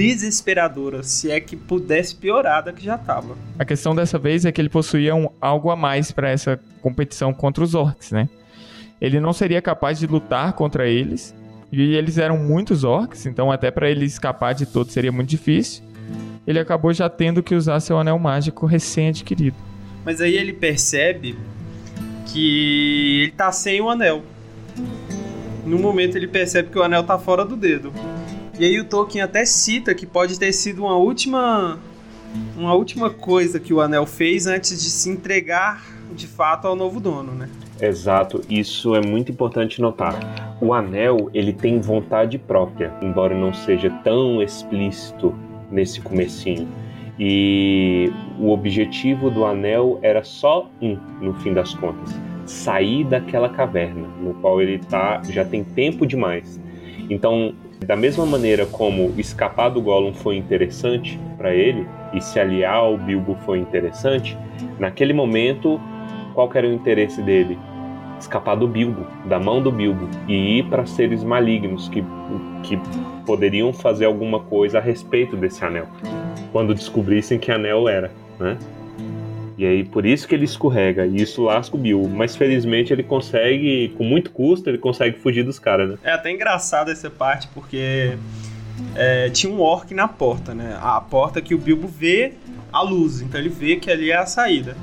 desesperadora, 0.00 1.02
se 1.02 1.30
é 1.30 1.38
que 1.40 1.54
pudesse 1.56 2.14
piorar 2.14 2.64
da 2.64 2.72
que 2.72 2.82
já 2.82 2.94
estava. 2.94 3.36
A 3.58 3.64
questão 3.66 3.94
dessa 3.94 4.18
vez 4.18 4.46
é 4.46 4.52
que 4.52 4.58
ele 4.58 4.70
possuía 4.70 5.14
um, 5.14 5.28
algo 5.38 5.70
a 5.70 5.76
mais 5.76 6.10
para 6.10 6.30
essa 6.30 6.58
competição 6.80 7.34
contra 7.34 7.62
os 7.62 7.74
orcs, 7.74 8.10
né? 8.10 8.28
Ele 8.98 9.20
não 9.20 9.34
seria 9.34 9.60
capaz 9.60 9.98
de 9.98 10.06
lutar 10.06 10.54
contra 10.54 10.88
eles, 10.88 11.34
e 11.70 11.94
eles 11.94 12.16
eram 12.16 12.38
muitos 12.38 12.82
orcs, 12.82 13.26
então 13.26 13.52
até 13.52 13.70
para 13.70 13.90
ele 13.90 14.06
escapar 14.06 14.54
de 14.54 14.64
todos 14.64 14.92
seria 14.92 15.12
muito 15.12 15.28
difícil. 15.28 15.84
Ele 16.46 16.58
acabou 16.58 16.94
já 16.94 17.08
tendo 17.08 17.42
que 17.42 17.54
usar 17.54 17.78
seu 17.80 17.98
anel 17.98 18.18
mágico 18.18 18.64
recém-adquirido. 18.64 19.56
Mas 20.02 20.22
aí 20.22 20.34
ele 20.34 20.54
percebe 20.54 21.36
que 22.26 23.22
ele 23.24 23.32
tá 23.32 23.52
sem 23.52 23.82
o 23.82 23.90
anel. 23.90 24.22
No 25.66 25.78
momento 25.78 26.16
ele 26.16 26.26
percebe 26.26 26.70
que 26.70 26.78
o 26.78 26.82
anel 26.82 27.04
tá 27.04 27.18
fora 27.18 27.44
do 27.44 27.54
dedo. 27.54 27.92
E 28.60 28.64
aí 28.66 28.78
o 28.78 28.84
Tolkien 28.84 29.24
até 29.24 29.46
cita 29.46 29.94
que 29.94 30.04
pode 30.04 30.38
ter 30.38 30.52
sido 30.52 30.82
uma 30.82 30.94
última 30.94 31.78
uma 32.54 32.74
última 32.74 33.08
coisa 33.08 33.58
que 33.58 33.72
o 33.72 33.80
anel 33.80 34.04
fez 34.04 34.46
antes 34.46 34.82
de 34.82 34.90
se 34.90 35.08
entregar 35.08 35.82
de 36.12 36.26
fato 36.26 36.68
ao 36.68 36.76
novo 36.76 37.00
dono, 37.00 37.32
né? 37.32 37.48
Exato, 37.80 38.42
isso 38.50 38.94
é 38.94 39.00
muito 39.00 39.32
importante 39.32 39.80
notar. 39.80 40.58
O 40.60 40.74
anel, 40.74 41.30
ele 41.32 41.54
tem 41.54 41.80
vontade 41.80 42.36
própria, 42.36 42.92
embora 43.00 43.34
não 43.34 43.54
seja 43.54 43.88
tão 44.04 44.42
explícito 44.42 45.34
nesse 45.70 46.02
comecinho. 46.02 46.68
E 47.18 48.12
o 48.38 48.50
objetivo 48.50 49.30
do 49.30 49.46
anel 49.46 49.98
era 50.02 50.22
só 50.22 50.70
um, 50.82 50.98
no 51.18 51.32
fim 51.40 51.54
das 51.54 51.72
contas, 51.72 52.14
sair 52.44 53.04
daquela 53.04 53.48
caverna 53.48 54.06
no 54.20 54.34
qual 54.34 54.60
ele 54.60 54.78
tá, 54.80 55.22
já 55.30 55.46
tem 55.46 55.64
tempo 55.64 56.06
demais. 56.06 56.60
Então, 57.08 57.54
da 57.86 57.96
mesma 57.96 58.26
maneira 58.26 58.66
como 58.66 59.12
escapar 59.18 59.70
do 59.70 59.80
Gollum 59.80 60.12
foi 60.12 60.36
interessante 60.36 61.18
para 61.36 61.54
ele 61.54 61.88
e 62.12 62.20
se 62.20 62.38
aliar 62.38 62.74
ao 62.74 62.96
Bilbo 62.96 63.36
foi 63.44 63.58
interessante, 63.58 64.36
naquele 64.78 65.12
momento 65.12 65.80
qual 66.34 66.50
era 66.54 66.66
o 66.66 66.72
interesse 66.72 67.22
dele? 67.22 67.58
Escapar 68.18 68.54
do 68.54 68.68
Bilbo, 68.68 69.06
da 69.24 69.38
mão 69.38 69.62
do 69.62 69.72
Bilbo 69.72 70.08
e 70.28 70.58
ir 70.58 70.64
para 70.64 70.84
seres 70.84 71.24
malignos 71.24 71.88
que, 71.88 72.04
que 72.62 72.78
poderiam 73.24 73.72
fazer 73.72 74.04
alguma 74.04 74.40
coisa 74.40 74.78
a 74.78 74.80
respeito 74.80 75.36
desse 75.36 75.64
anel, 75.64 75.86
quando 76.52 76.74
descobrissem 76.74 77.38
que 77.38 77.50
anel 77.50 77.88
era, 77.88 78.12
né? 78.38 78.58
E 79.60 79.66
aí 79.66 79.84
por 79.84 80.06
isso 80.06 80.26
que 80.26 80.34
ele 80.34 80.46
escorrega, 80.46 81.04
e 81.04 81.16
isso 81.20 81.42
lasca 81.42 81.76
o 81.76 81.78
Bilbo. 81.78 82.08
Mas 82.08 82.34
felizmente 82.34 82.94
ele 82.94 83.02
consegue, 83.02 83.92
com 83.94 84.04
muito 84.04 84.30
custo, 84.30 84.70
ele 84.70 84.78
consegue 84.78 85.18
fugir 85.18 85.42
dos 85.42 85.58
caras, 85.58 85.90
né? 85.90 85.98
É 86.02 86.12
até 86.12 86.30
engraçado 86.30 86.90
essa 86.90 87.10
parte, 87.10 87.46
porque 87.52 88.16
é, 88.96 89.28
tinha 89.28 89.52
um 89.52 89.60
orc 89.60 89.92
na 89.92 90.08
porta, 90.08 90.54
né? 90.54 90.78
A 90.80 90.98
porta 90.98 91.42
que 91.42 91.54
o 91.54 91.58
Bilbo 91.58 91.86
vê 91.86 92.32
a 92.72 92.80
luz, 92.80 93.20
então 93.20 93.38
ele 93.38 93.50
vê 93.50 93.76
que 93.76 93.90
ali 93.90 94.10
é 94.10 94.16
a 94.16 94.24
saída. 94.24 94.74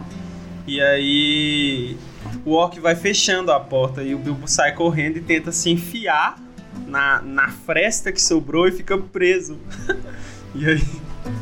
E 0.67 0.79
aí 0.79 1.97
o 2.45 2.51
orc 2.51 2.79
vai 2.79 2.95
fechando 2.95 3.51
a 3.51 3.59
porta 3.59 4.03
e 4.03 4.13
o 4.13 4.19
Bilbo 4.19 4.47
sai 4.47 4.75
correndo 4.75 5.17
e 5.17 5.21
tenta 5.21 5.51
se 5.51 5.71
enfiar 5.71 6.37
na, 6.85 7.19
na 7.23 7.47
fresta 7.49 8.11
que 8.11 8.21
sobrou 8.21 8.67
e 8.67 8.71
fica 8.71 8.95
preso. 8.95 9.57
e 10.53 10.67
aí 10.67 10.83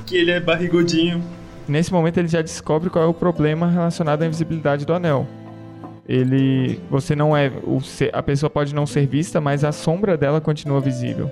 que 0.06 0.16
ele 0.16 0.32
é 0.32 0.40
barrigudinho. 0.40 1.22
Nesse 1.68 1.92
momento 1.92 2.18
ele 2.20 2.28
já 2.28 2.42
descobre 2.42 2.90
qual 2.90 3.04
é 3.04 3.08
o 3.08 3.14
problema 3.14 3.68
relacionado 3.68 4.22
à 4.22 4.26
invisibilidade 4.26 4.86
do 4.86 4.94
anel. 4.94 5.28
Ele, 6.08 6.80
você 6.90 7.16
não 7.16 7.36
é, 7.36 7.52
o, 7.64 7.80
a 8.14 8.22
pessoa 8.22 8.50
pode 8.50 8.76
não 8.76 8.86
ser 8.86 9.08
vista, 9.08 9.42
mas 9.42 9.64
a 9.64 9.72
sombra 9.72 10.16
dela 10.16 10.40
continua 10.40 10.80
visível. 10.80 11.32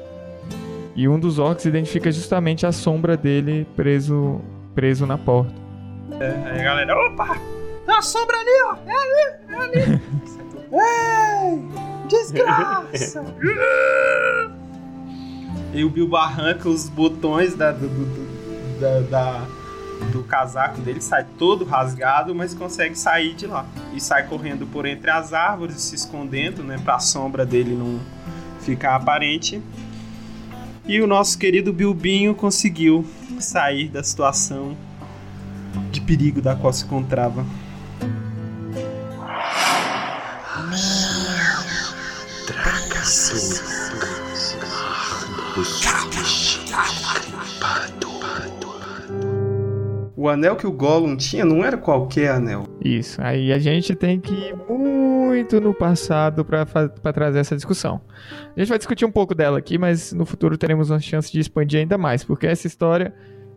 E 0.96 1.08
um 1.08 1.20
dos 1.20 1.38
orcs 1.38 1.66
identifica 1.66 2.12
justamente 2.12 2.66
a 2.66 2.72
sombra 2.72 3.16
dele 3.16 3.68
preso, 3.76 4.42
preso 4.74 5.06
na 5.06 5.18
porta. 5.18 5.54
É, 6.20 6.28
aí 6.46 6.62
a 6.62 6.64
galera, 6.64 6.96
opa, 7.08 7.38
tem 7.86 7.94
uma 7.94 8.02
sombra 8.02 8.36
ali, 8.36 8.50
ó, 8.66 8.76
é 8.86 8.94
ali, 8.96 9.36
é 9.50 9.56
ali. 9.56 10.02
Ei, 10.74 11.62
desgraça! 12.08 13.24
e 15.74 15.84
o 15.84 15.90
Bilbo 15.90 16.16
arranca 16.16 16.68
os 16.68 16.90
botões 16.90 17.56
da, 17.56 17.72
do, 17.72 17.88
do, 17.88 18.80
da, 18.80 19.00
da 19.02 19.48
do 20.12 20.24
casaco 20.24 20.82
dele, 20.82 21.02
sai 21.02 21.26
todo 21.38 21.66
rasgado, 21.66 22.34
mas 22.34 22.54
consegue 22.54 22.96
sair 22.96 23.34
de 23.34 23.48
lá. 23.48 23.66
E 23.94 24.02
sai 24.02 24.28
correndo 24.28 24.66
por 24.68 24.86
entre 24.86 25.10
as 25.10 25.34
árvores, 25.34 25.78
se 25.78 25.96
escondendo, 25.96 26.64
né, 26.64 26.78
para 26.84 26.96
a 26.96 27.00
sombra 27.00 27.46
dele 27.46 27.76
não 27.76 28.00
ficar 28.62 28.96
aparente. 28.96 29.62
E 30.86 31.00
o 31.02 31.08
nosso 31.08 31.38
querido 31.38 31.72
Bilbinho 31.72 32.36
conseguiu 32.36 33.06
sair 33.40 33.88
da 33.88 34.04
situação 34.04 34.76
de 35.92 36.02
perigo 36.02 36.42
da 36.42 36.56
qual 36.56 36.74
se 36.74 36.86
encontrava. 36.86 37.46
Traga 42.46 43.04
o 50.24 50.30
anel 50.30 50.56
que 50.56 50.66
o 50.66 50.72
Gollum 50.72 51.18
tinha 51.18 51.44
não 51.44 51.66
era 51.66 51.76
qualquer 51.76 52.32
anel. 52.32 52.64
Isso, 52.82 53.22
aí 53.22 53.52
a 53.52 53.60
gente 53.60 53.94
tem 53.94 54.22
que 54.22 54.34
ir 54.34 54.56
muito 54.56 55.60
no 55.60 55.74
passado 55.74 56.46
para 56.46 57.14
trazer 57.14 57.40
essa 57.40 57.58
discussão. 57.58 58.00
A 58.56 58.58
gente 58.58 58.70
vai 58.70 58.78
discutir 58.78 59.04
um 59.04 59.12
pouco 59.12 59.36
dela 59.36 59.58
aqui, 59.58 59.78
mas 59.78 60.14
no 60.14 60.26
futuro 60.26 60.58
teremos 60.58 60.90
uma 60.90 61.00
chance 61.02 61.30
de 61.30 61.42
expandir 61.42 61.82
ainda 61.82 61.98
mais, 61.98 62.24
porque 62.24 62.48
essa 62.48 62.66
história 62.66 63.14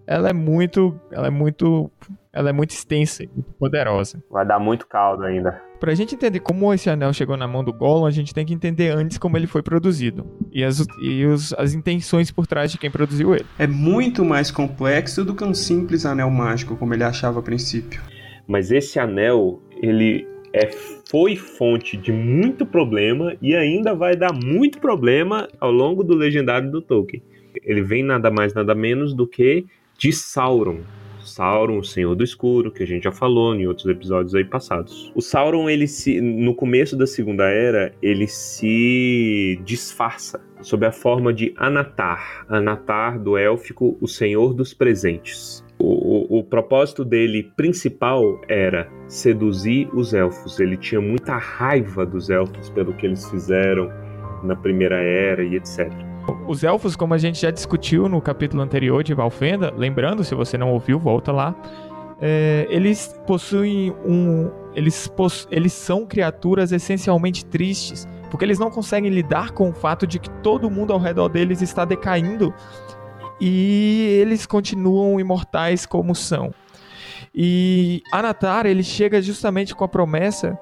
ela 0.08 0.28
é 0.28 0.32
muito, 0.32 0.98
ela 1.12 1.28
é 1.28 1.30
muito, 1.30 1.88
ela 2.36 2.50
é 2.50 2.52
muito 2.52 2.70
extensa 2.70 3.24
e 3.24 3.28
muito 3.32 3.50
poderosa. 3.54 4.22
Vai 4.30 4.46
dar 4.46 4.58
muito 4.58 4.86
caldo 4.86 5.24
ainda. 5.24 5.62
Pra 5.80 5.94
gente 5.94 6.14
entender 6.14 6.40
como 6.40 6.72
esse 6.72 6.88
anel 6.90 7.12
chegou 7.12 7.36
na 7.36 7.48
mão 7.48 7.64
do 7.64 7.72
Gollum, 7.72 8.04
a 8.04 8.10
gente 8.10 8.34
tem 8.34 8.44
que 8.44 8.52
entender 8.52 8.90
antes 8.90 9.16
como 9.16 9.36
ele 9.36 9.46
foi 9.46 9.62
produzido 9.62 10.26
e 10.52 10.62
as, 10.62 10.84
e 11.00 11.24
os, 11.24 11.54
as 11.54 11.72
intenções 11.72 12.30
por 12.30 12.46
trás 12.46 12.70
de 12.70 12.78
quem 12.78 12.90
produziu 12.90 13.34
ele. 13.34 13.46
É 13.58 13.66
muito 13.66 14.24
mais 14.24 14.50
complexo 14.50 15.24
do 15.24 15.34
que 15.34 15.44
um 15.44 15.54
simples 15.54 16.04
anel 16.04 16.30
mágico, 16.30 16.76
como 16.76 16.92
ele 16.92 17.04
achava 17.04 17.40
a 17.40 17.42
princípio. 17.42 18.00
Mas 18.46 18.70
esse 18.70 18.98
anel, 18.98 19.60
ele 19.82 20.26
é, 20.52 20.70
foi 21.10 21.36
fonte 21.36 21.96
de 21.96 22.12
muito 22.12 22.66
problema 22.66 23.34
e 23.40 23.54
ainda 23.54 23.94
vai 23.94 24.14
dar 24.14 24.32
muito 24.32 24.78
problema 24.78 25.48
ao 25.58 25.70
longo 25.70 26.04
do 26.04 26.14
legendário 26.14 26.70
do 26.70 26.82
Tolkien. 26.82 27.22
Ele 27.62 27.82
vem 27.82 28.02
nada 28.02 28.30
mais 28.30 28.52
nada 28.52 28.74
menos 28.74 29.14
do 29.14 29.26
que 29.26 29.64
de 29.98 30.12
Sauron, 30.12 30.80
Sauron, 31.26 31.78
o 31.78 31.84
Senhor 31.84 32.14
do 32.14 32.24
Escuro, 32.24 32.70
que 32.70 32.82
a 32.82 32.86
gente 32.86 33.04
já 33.04 33.12
falou 33.12 33.54
em 33.54 33.66
outros 33.66 33.86
episódios 33.86 34.34
aí 34.34 34.44
passados. 34.44 35.12
O 35.14 35.20
Sauron, 35.20 35.68
ele 35.68 35.86
se, 35.86 36.20
no 36.20 36.54
começo 36.54 36.96
da 36.96 37.06
Segunda 37.06 37.44
Era, 37.44 37.92
ele 38.00 38.26
se 38.26 39.60
disfarça 39.64 40.40
sob 40.62 40.86
a 40.86 40.92
forma 40.92 41.32
de 41.32 41.54
Anatar, 41.56 42.46
Anatar 42.48 43.18
do 43.20 43.36
élfico, 43.36 43.96
o 44.00 44.08
Senhor 44.08 44.54
dos 44.54 44.72
Presentes. 44.72 45.64
O, 45.78 46.36
o, 46.36 46.38
o, 46.38 46.44
propósito 46.44 47.04
dele 47.04 47.52
principal 47.54 48.40
era 48.48 48.90
seduzir 49.08 49.88
os 49.94 50.14
elfos. 50.14 50.58
Ele 50.58 50.76
tinha 50.76 51.00
muita 51.00 51.36
raiva 51.36 52.06
dos 52.06 52.30
elfos 52.30 52.70
pelo 52.70 52.94
que 52.94 53.04
eles 53.04 53.28
fizeram 53.28 53.90
na 54.42 54.56
Primeira 54.56 54.96
Era 54.96 55.44
e 55.44 55.56
etc. 55.56 55.90
Os 56.48 56.64
elfos, 56.64 56.96
como 56.96 57.14
a 57.14 57.18
gente 57.18 57.40
já 57.40 57.50
discutiu 57.50 58.08
no 58.08 58.20
capítulo 58.20 58.62
anterior 58.62 59.02
de 59.02 59.14
Valfenda, 59.14 59.72
lembrando, 59.76 60.24
se 60.24 60.34
você 60.34 60.58
não 60.58 60.72
ouviu, 60.72 60.98
volta 60.98 61.32
lá. 61.32 61.54
É, 62.20 62.66
eles 62.70 63.14
possuem 63.26 63.94
um. 64.04 64.50
Eles, 64.74 65.06
possu 65.08 65.46
eles 65.50 65.72
são 65.72 66.06
criaturas 66.06 66.72
essencialmente 66.72 67.44
tristes, 67.44 68.06
porque 68.30 68.44
eles 68.44 68.58
não 68.58 68.70
conseguem 68.70 69.10
lidar 69.10 69.52
com 69.52 69.70
o 69.70 69.72
fato 69.72 70.06
de 70.06 70.18
que 70.18 70.30
todo 70.42 70.70
mundo 70.70 70.92
ao 70.92 70.98
redor 70.98 71.28
deles 71.28 71.62
está 71.62 71.84
decaindo 71.84 72.52
e 73.40 74.18
eles 74.20 74.46
continuam 74.46 75.20
imortais 75.20 75.86
como 75.86 76.14
são. 76.14 76.52
E 77.34 78.02
Anatar 78.10 78.66
ele 78.66 78.82
chega 78.82 79.20
justamente 79.20 79.74
com 79.74 79.84
a 79.84 79.88
promessa 79.88 80.58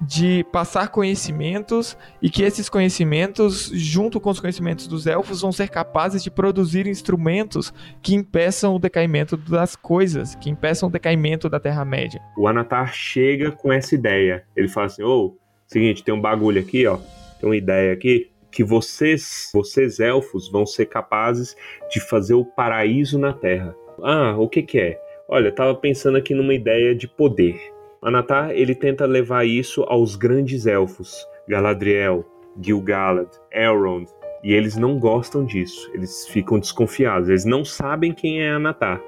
de 0.00 0.44
passar 0.44 0.88
conhecimentos 0.88 1.96
e 2.22 2.30
que 2.30 2.42
esses 2.42 2.68
conhecimentos, 2.68 3.70
junto 3.74 4.20
com 4.20 4.30
os 4.30 4.40
conhecimentos 4.40 4.86
dos 4.86 5.06
elfos, 5.06 5.42
vão 5.42 5.52
ser 5.52 5.68
capazes 5.68 6.22
de 6.22 6.30
produzir 6.30 6.86
instrumentos 6.86 7.72
que 8.02 8.14
impeçam 8.14 8.74
o 8.74 8.78
decaimento 8.78 9.36
das 9.36 9.76
coisas, 9.76 10.34
que 10.34 10.48
impeçam 10.48 10.88
o 10.88 10.92
decaimento 10.92 11.48
da 11.48 11.60
Terra-média. 11.60 12.20
O 12.36 12.48
Anatar 12.48 12.92
chega 12.94 13.52
com 13.52 13.72
essa 13.72 13.94
ideia. 13.94 14.44
Ele 14.56 14.68
fala 14.68 14.86
assim: 14.86 15.02
ô, 15.02 15.26
oh, 15.26 15.36
seguinte, 15.66 16.02
tem 16.02 16.14
um 16.14 16.20
bagulho 16.20 16.60
aqui, 16.60 16.86
ó, 16.86 16.96
tem 17.38 17.48
uma 17.48 17.56
ideia 17.56 17.92
aqui. 17.92 18.30
Que 18.50 18.64
vocês, 18.64 19.48
vocês 19.54 20.00
elfos, 20.00 20.50
vão 20.50 20.66
ser 20.66 20.86
capazes 20.86 21.54
de 21.88 22.00
fazer 22.00 22.34
o 22.34 22.44
paraíso 22.44 23.16
na 23.16 23.32
Terra. 23.32 23.76
Ah, 24.02 24.34
o 24.36 24.48
que 24.48 24.60
que 24.62 24.78
é? 24.80 25.00
Olha, 25.28 25.48
eu 25.48 25.54
tava 25.54 25.72
pensando 25.76 26.18
aqui 26.18 26.34
numa 26.34 26.52
ideia 26.52 26.92
de 26.92 27.06
poder 27.06 27.60
Anatar 28.02 28.50
ele 28.52 28.74
tenta 28.74 29.04
levar 29.04 29.46
isso 29.46 29.82
aos 29.82 30.16
grandes 30.16 30.66
elfos, 30.66 31.26
Galadriel, 31.46 32.24
Gil-galad, 32.58 33.28
Elrond, 33.52 34.06
e 34.42 34.54
eles 34.54 34.74
não 34.74 34.98
gostam 34.98 35.44
disso. 35.44 35.90
Eles 35.92 36.26
ficam 36.28 36.58
desconfiados. 36.58 37.28
Eles 37.28 37.44
não 37.44 37.62
sabem 37.62 38.14
quem 38.14 38.42
é 38.42 38.52
Anatar, 38.52 39.02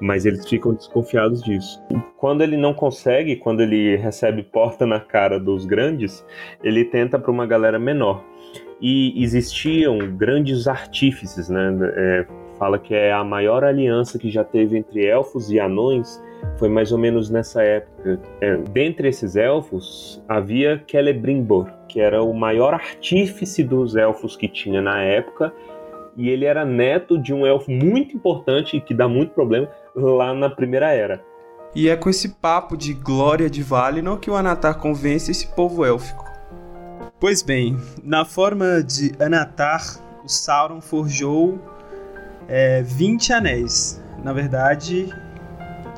mas 0.00 0.24
eles 0.24 0.48
ficam 0.48 0.72
desconfiados 0.72 1.42
disso. 1.42 1.78
Quando 2.16 2.42
ele 2.42 2.56
não 2.56 2.72
consegue, 2.72 3.36
quando 3.36 3.60
ele 3.60 3.96
recebe 3.96 4.42
porta 4.42 4.86
na 4.86 4.98
cara 4.98 5.38
dos 5.38 5.66
grandes, 5.66 6.24
ele 6.64 6.86
tenta 6.86 7.18
para 7.18 7.30
uma 7.30 7.46
galera 7.46 7.78
menor. 7.78 8.24
E 8.80 9.22
existiam 9.22 9.98
grandes 10.16 10.66
artífices, 10.66 11.50
né? 11.50 11.76
É, 11.82 12.26
fala 12.58 12.78
que 12.78 12.94
é 12.94 13.12
a 13.12 13.22
maior 13.22 13.62
aliança 13.62 14.18
que 14.18 14.30
já 14.30 14.42
teve 14.42 14.78
entre 14.78 15.04
elfos 15.04 15.50
e 15.50 15.60
anões 15.60 16.18
foi 16.58 16.68
mais 16.68 16.92
ou 16.92 16.98
menos 16.98 17.30
nessa 17.30 17.62
época. 17.62 18.20
É, 18.40 18.56
dentre 18.56 19.08
esses 19.08 19.36
elfos, 19.36 20.22
havia 20.28 20.82
Celebrimbor, 20.90 21.68
que 21.88 22.00
era 22.00 22.22
o 22.22 22.32
maior 22.32 22.74
artífice 22.74 23.62
dos 23.62 23.96
elfos 23.96 24.36
que 24.36 24.48
tinha 24.48 24.82
na 24.82 25.02
época, 25.02 25.52
e 26.16 26.28
ele 26.28 26.44
era 26.44 26.64
neto 26.64 27.16
de 27.16 27.32
um 27.32 27.46
elfo 27.46 27.70
muito 27.70 28.16
importante 28.16 28.76
e 28.76 28.80
que 28.80 28.92
dá 28.92 29.06
muito 29.08 29.32
problema 29.32 29.68
lá 29.94 30.34
na 30.34 30.50
Primeira 30.50 30.92
Era. 30.92 31.22
E 31.74 31.88
é 31.88 31.96
com 31.96 32.10
esse 32.10 32.30
papo 32.30 32.76
de 32.76 32.92
glória 32.94 33.48
de 33.48 33.62
Valinor 33.62 34.18
que 34.18 34.30
o 34.30 34.34
Anatar 34.34 34.78
convence 34.78 35.30
esse 35.30 35.46
povo 35.46 35.84
élfico. 35.84 36.24
Pois 37.20 37.42
bem, 37.42 37.76
na 38.02 38.24
forma 38.24 38.82
de 38.82 39.12
Anatar, 39.20 39.82
o 40.24 40.28
Sauron 40.28 40.80
forjou 40.80 41.58
é, 42.48 42.82
20 42.82 43.32
anéis. 43.32 44.02
Na 44.22 44.32
verdade, 44.32 45.08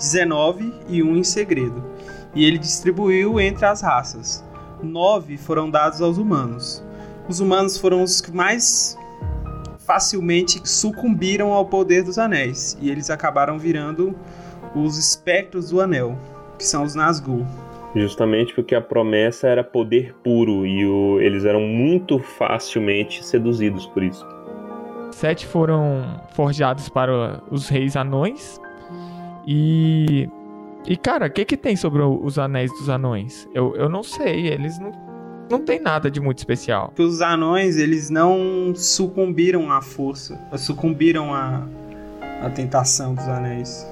19 0.01 0.73
e 0.89 1.03
um 1.03 1.17
em 1.17 1.23
segredo. 1.23 1.85
E 2.35 2.45
ele 2.45 2.59
distribuiu 2.59 3.39
entre 3.39 3.67
as 3.67 3.83
raças. 3.83 4.43
Nove 4.83 5.37
foram 5.37 5.71
dados 5.71 6.01
aos 6.01 6.17
humanos. 6.17 6.83
Os 7.29 7.39
humanos 7.39 7.77
foram 7.77 8.03
os 8.03 8.21
que 8.21 8.33
mais 8.33 8.99
facilmente 9.79 10.61
sucumbiram 10.65 11.53
ao 11.53 11.67
poder 11.67 12.03
dos 12.03 12.19
anéis. 12.19 12.79
E 12.81 12.91
eles 12.91 13.11
acabaram 13.11 13.59
virando 13.59 14.17
os 14.75 14.97
espectros 14.97 15.71
do 15.71 15.81
anel, 15.81 16.17
que 16.59 16.65
são 16.65 16.83
os 16.83 16.95
Nazgûl. 16.95 17.45
Justamente 17.95 18.55
porque 18.55 18.75
a 18.75 18.81
promessa 18.81 19.49
era 19.49 19.65
poder 19.65 20.15
puro 20.23 20.65
e 20.65 20.87
o, 20.87 21.21
eles 21.21 21.45
eram 21.45 21.61
muito 21.61 22.21
facilmente 22.21 23.25
seduzidos 23.25 23.85
por 23.87 24.03
isso. 24.03 24.25
Sete 25.11 25.45
foram 25.45 26.21
forjados 26.33 26.89
para 26.89 27.43
os 27.51 27.69
reis 27.69 27.97
anões. 27.97 28.61
E. 29.47 30.29
E, 30.87 30.97
cara, 30.97 31.27
o 31.27 31.31
que, 31.31 31.45
que 31.45 31.57
tem 31.59 31.77
sobre 31.77 32.03
os 32.03 32.39
anéis 32.39 32.73
dos 32.73 32.89
anões? 32.89 33.47
Eu, 33.53 33.77
eu 33.77 33.87
não 33.87 34.03
sei, 34.03 34.47
eles 34.47 34.79
não, 34.79 34.93
não 35.51 35.63
tem 35.63 35.79
nada 35.79 36.11
de 36.11 36.21
muito 36.21 36.39
especial. 36.39 36.93
Os 36.99 37.21
anões, 37.21 37.77
eles 37.77 38.09
não 38.09 38.73
sucumbiram 38.75 39.71
à 39.71 39.83
força, 39.83 40.41
sucumbiram 40.57 41.35
à, 41.35 41.67
à 42.43 42.49
tentação 42.49 43.15
dos 43.15 43.29
anéis. 43.29 43.87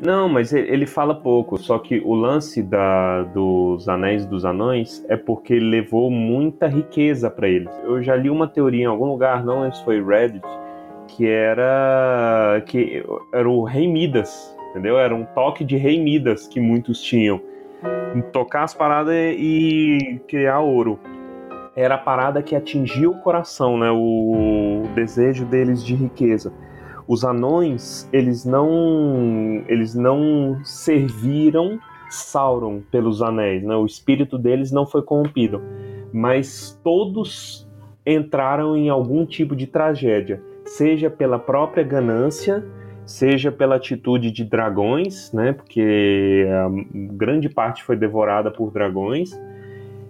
Não, 0.00 0.28
mas 0.28 0.52
ele 0.52 0.86
fala 0.86 1.14
pouco. 1.14 1.56
Só 1.58 1.78
que 1.78 2.00
o 2.04 2.14
lance 2.14 2.62
da, 2.62 3.22
dos 3.22 3.88
Anéis 3.88 4.26
dos 4.26 4.44
Anões 4.44 5.04
é 5.08 5.16
porque 5.16 5.54
ele 5.54 5.70
levou 5.70 6.10
muita 6.10 6.66
riqueza 6.66 7.30
para 7.30 7.48
eles. 7.48 7.70
Eu 7.84 8.02
já 8.02 8.14
li 8.14 8.28
uma 8.28 8.46
teoria 8.46 8.82
em 8.82 8.86
algum 8.86 9.06
lugar, 9.06 9.44
não 9.44 9.62
lembro 9.62 9.76
se 9.76 9.84
foi 9.84 10.04
Reddit, 10.04 10.46
que 11.08 11.26
era 11.26 12.62
que 12.66 13.04
era 13.32 13.48
o 13.48 13.64
Rei 13.64 13.88
Midas, 13.88 14.55
entendeu? 14.76 14.98
Era 14.98 15.14
um 15.14 15.24
toque 15.24 15.64
de 15.64 15.76
Rei 15.76 15.98
Midas 15.98 16.46
que 16.46 16.60
muitos 16.60 17.00
tinham. 17.00 17.40
Tocar 18.32 18.64
as 18.64 18.74
paradas 18.74 19.14
e 19.14 20.20
criar 20.28 20.60
ouro. 20.60 20.98
Era 21.74 21.94
a 21.94 21.98
parada 21.98 22.42
que 22.42 22.54
atingia 22.54 23.08
o 23.08 23.20
coração, 23.20 23.78
né? 23.78 23.90
O 23.90 24.82
desejo 24.94 25.46
deles 25.46 25.84
de 25.84 25.94
riqueza 25.94 26.52
os 27.08 27.24
anões 27.24 28.08
eles 28.12 28.44
não 28.44 29.62
eles 29.68 29.94
não 29.94 30.58
serviram 30.64 31.78
Sauron 32.08 32.82
pelos 32.90 33.20
anéis, 33.20 33.64
né? 33.64 33.74
O 33.74 33.84
espírito 33.84 34.38
deles 34.38 34.70
não 34.70 34.86
foi 34.86 35.02
corrompido, 35.02 35.60
mas 36.12 36.80
todos 36.84 37.68
entraram 38.06 38.76
em 38.76 38.88
algum 38.88 39.26
tipo 39.26 39.56
de 39.56 39.66
tragédia, 39.66 40.40
seja 40.64 41.10
pela 41.10 41.36
própria 41.36 41.82
ganância, 41.82 42.64
seja 43.06 43.50
pela 43.52 43.76
atitude 43.76 44.30
de 44.30 44.44
dragões, 44.44 45.32
né? 45.32 45.52
Porque 45.52 46.46
grande 46.94 47.48
parte 47.48 47.82
foi 47.82 47.96
devorada 47.96 48.50
por 48.50 48.70
dragões, 48.70 49.30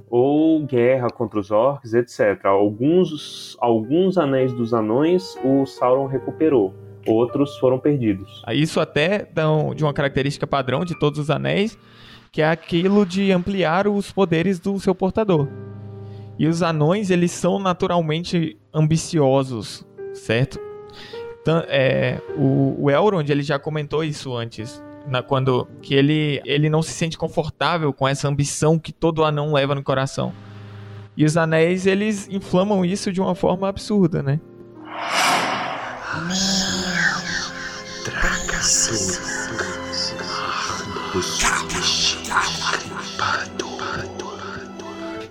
ou 0.09 0.65
guerra 0.65 1.09
contra 1.11 1.39
os 1.39 1.51
orcs, 1.51 1.93
etc. 1.93 2.47
Alguns 2.47 3.57
alguns 3.61 4.19
anéis 4.19 4.53
dos 4.53 4.73
anões 4.73 5.39
o 5.45 5.67
Sauron 5.67 6.07
recuperou 6.07 6.75
outros 7.07 7.57
foram 7.59 7.79
perdidos. 7.79 8.43
Isso 8.53 8.81
até 8.81 9.29
dão 9.33 9.75
de 9.75 9.85
uma 9.85 9.93
característica 9.93 10.47
padrão 10.47 10.85
de 10.85 10.99
todos 10.99 11.19
os 11.19 11.31
anéis, 11.31 11.79
que 12.33 12.43
é 12.43 12.49
aquilo 12.49 13.07
de 13.07 13.31
ampliar 13.33 13.87
os 13.87 14.11
poderes 14.11 14.59
do 14.59 14.79
seu 14.81 14.95
portador. 14.95 15.49
E 16.39 16.47
os 16.47 16.63
anões, 16.63 17.11
eles 17.11 17.31
são 17.31 17.59
naturalmente 17.59 18.59
ambiciosos, 18.75 19.87
certo? 20.13 20.66
É, 21.69 22.21
o, 22.37 22.77
o 22.79 22.91
Elrond, 22.91 23.29
ele 23.31 23.43
já 23.43 23.59
comentou 23.59 24.03
isso 24.03 24.35
antes, 24.35 24.83
na, 25.07 25.23
quando 25.23 25.67
que 25.81 25.95
ele, 25.95 26.41
ele 26.45 26.69
não 26.69 26.83
se 26.83 26.93
sente 26.93 27.17
confortável 27.17 27.93
com 27.93 28.07
essa 28.07 28.29
ambição 28.29 28.79
que 28.79 28.93
todo 28.93 29.25
anão 29.25 29.53
leva 29.53 29.75
no 29.75 29.83
coração. 29.83 30.33
E 31.17 31.25
os 31.25 31.37
anéis, 31.37 31.87
eles 31.87 32.29
inflamam 32.29 32.85
isso 32.85 33.13
de 33.13 33.21
uma 33.21 33.35
forma 33.35 33.69
absurda, 33.69 34.23
né? 34.23 34.41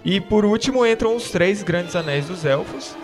E 0.03 0.21
por 0.21 0.45
último 0.45 0.85
entram 0.85 1.15
os 1.15 1.29
três 1.29 1.63
grandes 1.63 1.95
anéis 1.95 2.27
dos 2.27 2.45
elfos. 2.45 2.95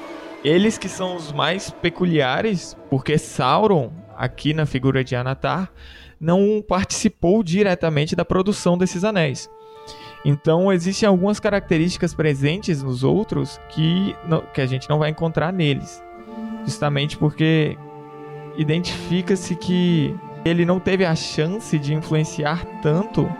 Eles 0.44 0.78
que 0.78 0.90
são 0.90 1.16
os 1.16 1.32
mais 1.32 1.70
peculiares, 1.70 2.76
porque 2.90 3.18
Sauron, 3.18 3.92
aqui 4.18 4.54
na 4.54 4.66
figura 4.66 5.04
de 5.04 5.16
Anatar, 5.16 5.72
não 6.20 6.64
participou 6.68 7.44
diretamente 7.44 8.16
da 8.16 8.26
produção 8.26 8.78
desses 8.78 9.04
anéis. 9.04 9.50
Então 10.26 10.72
existem 10.72 11.08
algumas 11.08 11.40
características 11.40 12.14
presentes 12.14 12.82
nos 12.82 13.04
outros 13.04 13.60
que, 13.70 14.16
que 14.54 14.62
a 14.62 14.66
gente 14.66 14.90
não 14.90 15.00
vai 15.00 15.10
encontrar 15.10 15.52
neles. 15.52 16.04
Justamente 16.66 17.18
porque 17.18 17.78
identifica-se 18.58 19.56
que 19.56 20.16
ele 20.44 20.66
não 20.66 20.80
teve 20.80 21.06
a 21.06 21.16
chance 21.16 21.78
de 21.78 21.94
influenciar 21.94 22.66
tanto, 22.82 23.32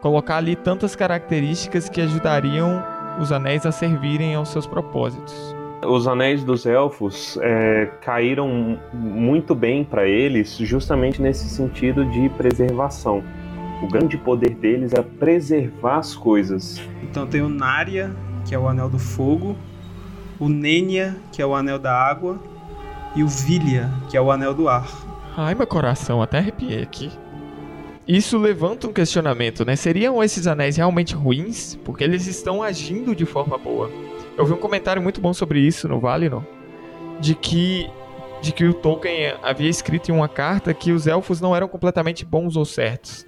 colocar 0.00 0.36
ali 0.36 0.54
tantas 0.54 0.94
características 0.94 1.88
que 1.88 2.00
ajudariam 2.00 2.82
os 3.20 3.32
anéis 3.32 3.66
a 3.66 3.72
servirem 3.72 4.34
aos 4.34 4.48
seus 4.48 4.66
propósitos. 4.66 5.63
Os 5.86 6.06
anéis 6.06 6.42
dos 6.44 6.66
elfos 6.66 7.38
é, 7.42 7.90
caíram 8.00 8.78
muito 8.92 9.54
bem 9.54 9.84
para 9.84 10.06
eles, 10.06 10.56
justamente 10.56 11.20
nesse 11.20 11.48
sentido 11.48 12.04
de 12.06 12.28
preservação. 12.30 13.22
O 13.82 13.88
grande 13.88 14.16
poder 14.16 14.54
deles 14.54 14.92
é 14.94 15.02
preservar 15.02 15.98
as 15.98 16.14
coisas. 16.14 16.80
Então 17.02 17.26
tem 17.26 17.42
o 17.42 17.48
Narya, 17.48 18.10
que 18.46 18.54
é 18.54 18.58
o 18.58 18.68
anel 18.68 18.88
do 18.88 18.98
fogo, 18.98 19.56
o 20.38 20.48
Nenya, 20.48 21.16
que 21.32 21.42
é 21.42 21.46
o 21.46 21.54
anel 21.54 21.78
da 21.78 21.92
água, 21.92 22.38
e 23.14 23.22
o 23.22 23.28
Vilya, 23.28 23.90
que 24.08 24.16
é 24.16 24.20
o 24.20 24.30
anel 24.30 24.54
do 24.54 24.68
ar. 24.68 24.88
Ai, 25.36 25.54
meu 25.54 25.66
coração, 25.66 26.22
até 26.22 26.38
arrepiei 26.38 26.82
aqui. 26.82 27.10
Isso 28.06 28.38
levanta 28.38 28.86
um 28.86 28.92
questionamento, 28.92 29.64
né? 29.64 29.76
Seriam 29.76 30.22
esses 30.22 30.46
anéis 30.46 30.76
realmente 30.76 31.14
ruins? 31.14 31.78
Porque 31.84 32.04
eles 32.04 32.26
estão 32.26 32.62
agindo 32.62 33.14
de 33.14 33.24
forma 33.24 33.56
boa. 33.56 33.90
Eu 34.36 34.44
vi 34.44 34.52
um 34.52 34.58
comentário 34.58 35.00
muito 35.00 35.20
bom 35.20 35.32
sobre 35.32 35.60
isso 35.60 35.88
no 35.88 36.00
Valinor, 36.00 36.42
de 37.20 37.34
que 37.34 37.90
de 38.42 38.52
que 38.52 38.64
o 38.66 38.74
Tolkien 38.74 39.34
havia 39.42 39.70
escrito 39.70 40.10
em 40.10 40.12
uma 40.12 40.28
carta 40.28 40.74
que 40.74 40.92
os 40.92 41.06
elfos 41.06 41.40
não 41.40 41.56
eram 41.56 41.66
completamente 41.66 42.26
bons 42.26 42.56
ou 42.56 42.64
certos. 42.66 43.26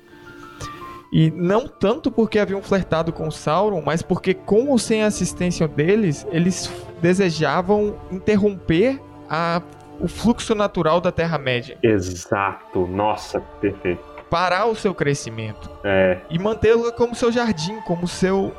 E 1.11 1.31
não 1.31 1.67
tanto 1.67 2.11
porque 2.11 2.39
haviam 2.39 2.61
flertado 2.61 3.11
com 3.15 3.31
Sauron, 3.31 3.81
mas 3.81 4.03
porque 4.03 4.35
com 4.35 4.69
ou 4.69 4.79
sem 4.79 5.03
a 5.03 5.07
assistência 5.07 5.67
deles, 5.67 6.27
eles 6.31 6.71
desejavam 7.01 7.97
interromper 8.13 9.01
a 9.31 9.63
o 9.99 10.07
fluxo 10.07 10.55
natural 10.55 11.01
da 11.01 11.11
Terra-média. 11.11 11.79
Exato, 11.83 12.87
nossa, 12.87 13.41
perfeito. 13.41 14.16
Parar 14.31 14.67
o 14.67 14.75
seu 14.75 14.95
crescimento. 14.95 15.71
É. 15.85 16.19
E 16.31 16.39
mantê-lo 16.39 16.93
como 16.93 17.15
seu 17.15 17.31
jardim, 17.31 17.81
como 17.83 18.09
seu, 18.09 18.53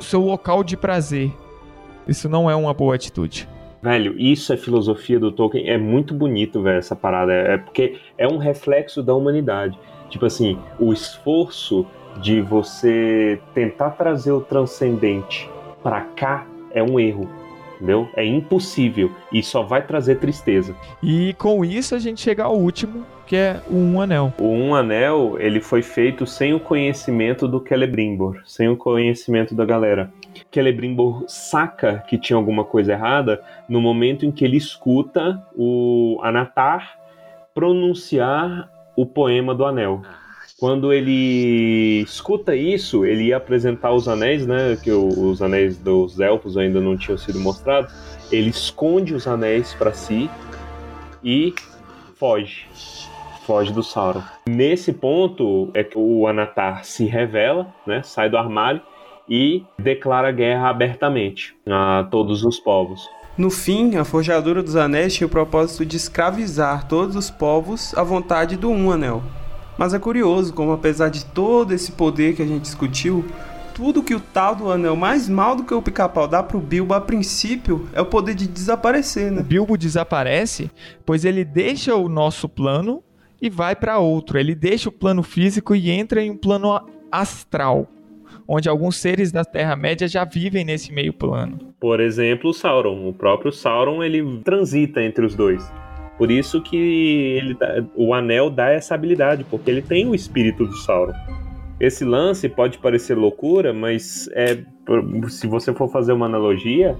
seu 0.00 0.20
local 0.20 0.64
de 0.64 0.76
prazer. 0.76 1.32
Isso 2.06 2.28
não 2.28 2.50
é 2.50 2.56
uma 2.56 2.72
boa 2.72 2.94
atitude. 2.94 3.48
Velho, 3.80 4.18
isso 4.18 4.52
é 4.52 4.56
filosofia 4.56 5.20
do 5.20 5.30
Tolkien. 5.30 5.68
É 5.68 5.78
muito 5.78 6.12
bonito, 6.12 6.62
velho, 6.62 6.78
essa 6.78 6.96
parada. 6.96 7.32
É 7.32 7.58
porque 7.58 7.98
é 8.16 8.26
um 8.26 8.38
reflexo 8.38 9.02
da 9.02 9.14
humanidade. 9.14 9.78
Tipo 10.08 10.26
assim, 10.26 10.58
o 10.80 10.92
esforço 10.92 11.86
de 12.20 12.40
você 12.40 13.40
tentar 13.54 13.90
trazer 13.90 14.32
o 14.32 14.40
transcendente 14.40 15.48
para 15.82 16.00
cá 16.00 16.46
é 16.72 16.82
um 16.82 16.98
erro 16.98 17.28
entendeu? 17.78 18.08
É 18.14 18.24
impossível 18.24 19.10
e 19.32 19.42
só 19.42 19.62
vai 19.62 19.86
trazer 19.86 20.16
tristeza. 20.16 20.74
E 21.02 21.34
com 21.34 21.64
isso 21.64 21.94
a 21.94 21.98
gente 21.98 22.20
chega 22.20 22.44
ao 22.44 22.56
último, 22.56 23.06
que 23.26 23.36
é 23.36 23.60
o 23.70 23.76
Um 23.76 24.00
Anel. 24.00 24.32
O 24.38 24.48
Um 24.48 24.74
Anel, 24.74 25.36
ele 25.38 25.60
foi 25.60 25.82
feito 25.82 26.26
sem 26.26 26.52
o 26.52 26.60
conhecimento 26.60 27.46
do 27.46 27.64
Celebrimbor, 27.66 28.40
sem 28.44 28.68
o 28.68 28.76
conhecimento 28.76 29.54
da 29.54 29.64
galera. 29.64 30.12
Celebrimbor 30.52 31.24
saca 31.26 32.04
que 32.08 32.18
tinha 32.18 32.36
alguma 32.36 32.64
coisa 32.64 32.92
errada 32.92 33.40
no 33.68 33.80
momento 33.80 34.26
em 34.26 34.32
que 34.32 34.44
ele 34.44 34.56
escuta 34.56 35.42
o 35.56 36.18
Anatar 36.22 36.98
pronunciar 37.54 38.70
o 38.96 39.06
poema 39.06 39.54
do 39.54 39.64
Anel. 39.64 40.02
Quando 40.58 40.92
ele 40.92 42.02
escuta 42.02 42.56
isso, 42.56 43.04
ele 43.04 43.26
ia 43.26 43.36
apresentar 43.36 43.92
os 43.92 44.08
anéis, 44.08 44.44
né? 44.44 44.76
Que 44.82 44.90
os 44.90 45.40
anéis 45.40 45.78
dos 45.78 46.18
elfos 46.18 46.56
ainda 46.56 46.80
não 46.80 46.96
tinham 46.96 47.16
sido 47.16 47.38
mostrados. 47.38 47.92
Ele 48.32 48.50
esconde 48.50 49.14
os 49.14 49.28
anéis 49.28 49.72
para 49.74 49.92
si 49.92 50.28
e 51.22 51.54
foge. 52.16 52.66
foge 53.46 53.72
do 53.72 53.84
Sauron. 53.84 54.20
Nesse 54.48 54.92
ponto 54.92 55.70
é 55.74 55.84
que 55.84 55.96
o 55.96 56.26
Anatar 56.26 56.84
se 56.84 57.04
revela, 57.04 57.72
né, 57.86 58.02
sai 58.02 58.28
do 58.28 58.36
armário 58.36 58.82
e 59.28 59.62
declara 59.78 60.32
guerra 60.32 60.70
abertamente 60.70 61.54
a 61.68 62.08
todos 62.10 62.44
os 62.44 62.58
povos. 62.58 63.08
No 63.36 63.48
fim, 63.48 63.94
a 63.94 64.04
Forjadura 64.04 64.60
dos 64.60 64.74
Anéis 64.74 65.14
tinha 65.14 65.28
o 65.28 65.30
propósito 65.30 65.86
de 65.86 65.96
escravizar 65.96 66.88
todos 66.88 67.14
os 67.14 67.30
povos 67.30 67.96
à 67.96 68.02
vontade 68.02 68.56
do 68.56 68.68
Um 68.68 68.90
Anel. 68.90 69.22
Mas 69.78 69.94
é 69.94 69.98
curioso 69.98 70.52
como, 70.52 70.72
apesar 70.72 71.08
de 71.08 71.24
todo 71.24 71.72
esse 71.72 71.92
poder 71.92 72.34
que 72.34 72.42
a 72.42 72.46
gente 72.46 72.62
discutiu, 72.62 73.24
tudo 73.72 74.02
que 74.02 74.12
o 74.12 74.18
tal 74.18 74.56
do 74.56 74.72
anel 74.72 74.96
mais 74.96 75.28
mal 75.28 75.54
do 75.54 75.62
que 75.62 75.72
o 75.72 75.80
pica-pau 75.80 76.26
dá 76.26 76.42
pro 76.42 76.58
Bilbo 76.58 76.92
a 76.94 77.00
princípio 77.00 77.88
é 77.92 78.00
o 78.00 78.06
poder 78.06 78.34
de 78.34 78.48
desaparecer, 78.48 79.30
né? 79.30 79.40
O 79.40 79.44
Bilbo 79.44 79.78
desaparece, 79.78 80.68
pois 81.06 81.24
ele 81.24 81.44
deixa 81.44 81.94
o 81.94 82.08
nosso 82.08 82.48
plano 82.48 83.04
e 83.40 83.48
vai 83.48 83.76
para 83.76 84.00
outro. 84.00 84.36
Ele 84.36 84.52
deixa 84.52 84.88
o 84.88 84.92
plano 84.92 85.22
físico 85.22 85.76
e 85.76 85.92
entra 85.92 86.20
em 86.20 86.28
um 86.28 86.36
plano 86.36 86.80
astral, 87.12 87.86
onde 88.48 88.68
alguns 88.68 88.96
seres 88.96 89.30
da 89.30 89.44
Terra-média 89.44 90.08
já 90.08 90.24
vivem 90.24 90.64
nesse 90.64 90.92
meio 90.92 91.12
plano. 91.12 91.60
Por 91.78 92.00
exemplo, 92.00 92.50
o 92.50 92.52
Sauron. 92.52 93.08
O 93.08 93.12
próprio 93.12 93.52
Sauron 93.52 94.02
ele 94.02 94.40
transita 94.42 95.00
entre 95.00 95.24
os 95.24 95.36
dois. 95.36 95.62
Por 96.18 96.30
isso 96.30 96.60
que 96.60 96.76
ele 96.76 97.54
dá- 97.54 97.82
o 97.94 98.12
anel 98.12 98.50
dá 98.50 98.70
essa 98.70 98.94
habilidade, 98.94 99.44
porque 99.48 99.70
ele 99.70 99.80
tem 99.80 100.06
o 100.06 100.14
espírito 100.14 100.66
do 100.66 100.72
Sauron. 100.78 101.12
Esse 101.80 102.04
lance 102.04 102.48
pode 102.48 102.76
parecer 102.78 103.16
loucura, 103.16 103.72
mas 103.72 104.28
é, 104.32 104.58
se 105.28 105.46
você 105.46 105.72
for 105.72 105.88
fazer 105.90 106.12
uma 106.12 106.26
analogia, 106.26 106.96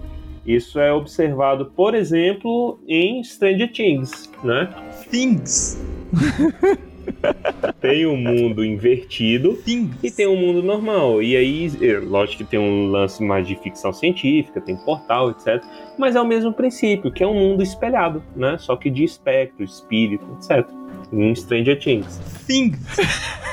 isso 0.47 0.79
é 0.79 0.93
observado, 0.93 1.67
por 1.67 1.95
exemplo, 1.97 2.81
em 2.87 3.23
Stranger 3.25 3.73
Things, 3.73 4.31
né? 4.45 4.71
Things. 5.11 5.83
Tem 7.81 8.07
um 8.07 8.17
mundo 8.17 8.65
invertido 8.65 9.55
Things. 9.65 9.97
e 10.03 10.11
tem 10.11 10.27
um 10.27 10.37
mundo 10.37 10.63
normal. 10.63 11.23
E 11.23 11.37
aí, 11.37 11.71
é, 11.81 11.99
lógico 11.99 12.39
que 12.39 12.51
tem 12.51 12.59
um 12.59 12.89
lance 12.89 13.23
mais 13.23 13.47
de 13.47 13.57
ficção 13.57 13.93
científica, 13.93 14.61
tem 14.61 14.77
portal, 14.77 15.31
etc. 15.31 15.63
Mas 15.97 16.17
é 16.17 16.21
o 16.21 16.27
mesmo 16.27 16.53
princípio, 16.53 17.11
que 17.13 17.23
é 17.23 17.27
um 17.27 17.35
mundo 17.35 17.63
espelhado, 17.63 18.23
né? 18.35 18.57
Só 18.59 18.77
que 18.77 18.91
de 18.91 19.05
espectro, 19.05 19.65
espírito, 19.65 20.27
etc. 20.39 20.69
Em 21.13 21.35
Stranger 21.35 21.79
Things. 21.79 22.21
Things. 22.47 22.79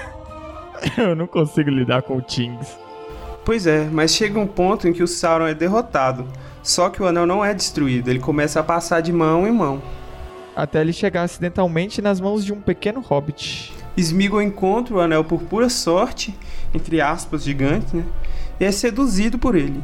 Eu 0.98 1.16
não 1.16 1.28
consigo 1.28 1.70
lidar 1.70 2.02
com 2.02 2.18
o 2.18 2.22
Tings. 2.22 2.78
Pois 3.44 3.68
é, 3.68 3.88
mas 3.92 4.14
chega 4.14 4.40
um 4.40 4.48
ponto 4.48 4.88
em 4.88 4.94
que 4.94 5.04
o 5.04 5.08
Sauron 5.08 5.48
é 5.48 5.54
derrotado. 5.54 6.26
Só 6.64 6.90
que 6.90 7.02
o 7.02 7.06
anel 7.06 7.28
não 7.28 7.46
é 7.46 7.54
destruído, 7.54 8.10
ele 8.10 8.20
começa 8.20 8.60
a 8.60 8.64
passar 8.64 9.00
de 9.02 9.14
mão 9.14 9.48
em 9.48 9.52
mão. 9.52 9.82
Até 10.56 10.82
ele 10.82 10.94
chegar 10.94 11.24
acidentalmente 11.24 12.02
nas 12.02 12.20
mãos 12.22 12.46
de 12.46 12.54
um 12.54 12.62
pequeno 12.62 13.02
hobbit. 13.02 13.74
Sméagol 13.98 14.42
encontra 14.42 14.96
o 14.96 15.00
anel 15.00 15.24
por 15.24 15.42
pura 15.42 15.70
sorte, 15.70 16.34
entre 16.74 17.02
aspas 17.02 17.44
gigantes, 17.44 17.94
né? 17.94 18.04
E 18.60 18.66
é 18.66 18.72
seduzido 18.72 19.38
por 19.38 19.56
ele. 19.56 19.84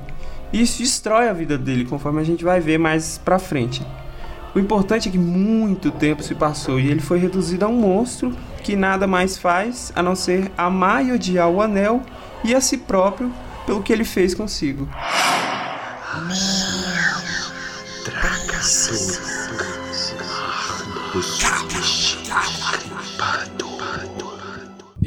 E 0.53 0.61
isso 0.61 0.79
destrói 0.79 1.29
a 1.29 1.33
vida 1.33 1.57
dele, 1.57 1.85
conforme 1.85 2.21
a 2.21 2.23
gente 2.23 2.43
vai 2.43 2.59
ver 2.59 2.77
mais 2.77 3.17
pra 3.17 3.39
frente. 3.39 3.85
O 4.53 4.59
importante 4.59 5.07
é 5.07 5.11
que 5.11 5.17
muito 5.17 5.91
tempo 5.91 6.21
se 6.21 6.35
passou 6.35 6.77
e 6.77 6.89
ele 6.89 6.99
foi 6.99 7.19
reduzido 7.19 7.63
a 7.63 7.69
um 7.69 7.79
monstro 7.79 8.35
que 8.61 8.75
nada 8.75 9.07
mais 9.07 9.37
faz 9.37 9.93
a 9.95 10.03
não 10.03 10.13
ser 10.13 10.51
amar 10.57 11.05
e 11.05 11.13
odiar 11.13 11.49
o 11.49 11.61
anel 11.61 12.01
e 12.43 12.53
a 12.53 12.59
si 12.59 12.77
próprio 12.77 13.31
pelo 13.65 13.81
que 13.81 13.93
ele 13.93 14.03
fez 14.03 14.33
consigo. 14.33 14.89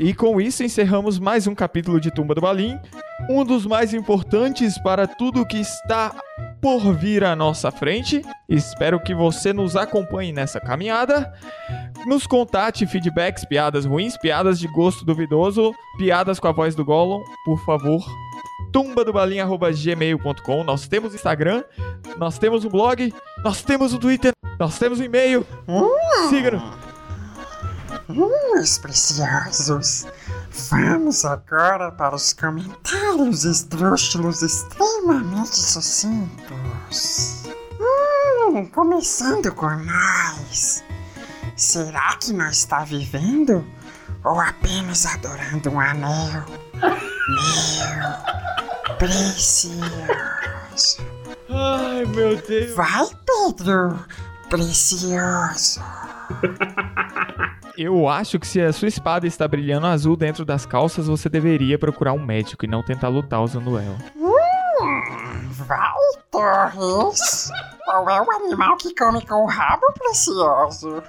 E 0.04 0.12
com 0.12 0.38
isso 0.38 0.62
encerramos 0.62 1.18
mais 1.18 1.46
um 1.46 1.54
capítulo 1.54 1.98
de 1.98 2.10
Tumba 2.10 2.34
do 2.34 2.42
Balim, 2.42 2.78
um 3.26 3.42
dos 3.42 3.64
mais 3.64 3.94
importantes 3.94 4.78
para 4.82 5.06
tudo 5.06 5.46
que 5.46 5.56
está 5.56 6.14
por 6.60 6.92
vir 6.92 7.24
à 7.24 7.34
nossa 7.34 7.70
frente. 7.70 8.20
Espero 8.46 9.00
que 9.00 9.14
você 9.14 9.50
nos 9.50 9.76
acompanhe 9.76 10.30
nessa 10.30 10.60
caminhada. 10.60 11.32
Nos 12.04 12.26
contate 12.26 12.86
feedbacks, 12.86 13.46
piadas 13.46 13.86
ruins, 13.86 14.18
piadas 14.18 14.60
de 14.60 14.68
gosto 14.68 15.06
duvidoso, 15.06 15.74
piadas 15.96 16.38
com 16.38 16.48
a 16.48 16.52
voz 16.52 16.74
do 16.74 16.84
Gollum, 16.84 17.24
por 17.46 17.64
favor. 17.64 18.04
tumbadobalim.gmail.com 18.74 20.64
Nós 20.64 20.86
temos 20.86 21.14
Instagram, 21.14 21.64
nós 22.18 22.36
temos 22.36 22.62
um 22.62 22.68
blog, 22.68 23.10
nós 23.42 23.62
temos 23.62 23.94
um 23.94 23.98
Twitter, 23.98 24.32
nós 24.60 24.78
temos 24.78 25.00
um 25.00 25.04
e-mail. 25.04 25.46
Siga-nos. 26.28 26.93
Meus 28.08 28.76
preciosos, 28.76 30.06
vamos 30.70 31.24
agora 31.24 31.90
para 31.90 32.14
os 32.14 32.34
comentários 32.34 33.44
esdrúxulos 33.44 34.42
extremamente 34.42 35.56
sucintos. 35.56 37.44
Hum, 37.80 38.66
começando 38.66 39.50
com 39.54 39.70
nós. 39.70 40.84
Será 41.56 42.16
que 42.16 42.34
não 42.34 42.50
está 42.50 42.84
vivendo? 42.84 43.64
Ou 44.22 44.38
apenas 44.38 45.06
adorando 45.06 45.70
um 45.70 45.80
anel? 45.80 46.44
Meu 46.82 48.34
precioso. 48.98 49.80
Ai, 51.48 52.04
meu 52.04 52.36
Deus. 52.36 52.74
Vai, 52.74 53.08
Pedro, 53.26 53.98
precioso. 54.50 55.80
Eu 57.76 58.08
acho 58.08 58.38
que 58.38 58.46
se 58.46 58.60
a 58.60 58.72
sua 58.72 58.86
espada 58.86 59.26
está 59.26 59.48
brilhando 59.48 59.86
azul 59.86 60.16
dentro 60.16 60.44
das 60.44 60.64
calças, 60.64 61.08
você 61.08 61.28
deveria 61.28 61.76
procurar 61.78 62.12
um 62.12 62.24
médico 62.24 62.64
e 62.64 62.68
não 62.68 62.84
tentar 62.84 63.08
lutar 63.08 63.42
usando 63.42 63.76
ela. 63.76 63.96
Vai, 65.50 65.92
Torres! 66.30 67.50
Qual 67.84 68.08
é 68.08 68.22
o 68.22 68.30
animal 68.30 68.76
que 68.76 68.94
come 68.94 69.26
com 69.26 69.42
o 69.42 69.46
rabo 69.46 69.92
precioso? 69.94 71.02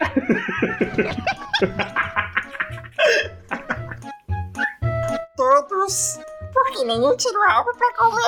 Todos, 5.36 6.18
porque 6.52 6.84
nenhum 6.84 7.16
tira 7.16 7.38
o 7.38 7.46
rabo 7.48 7.70
pra 7.76 7.94
comer. 7.96 8.22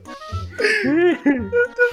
Eu 0.58 1.50
tô... 1.74 1.86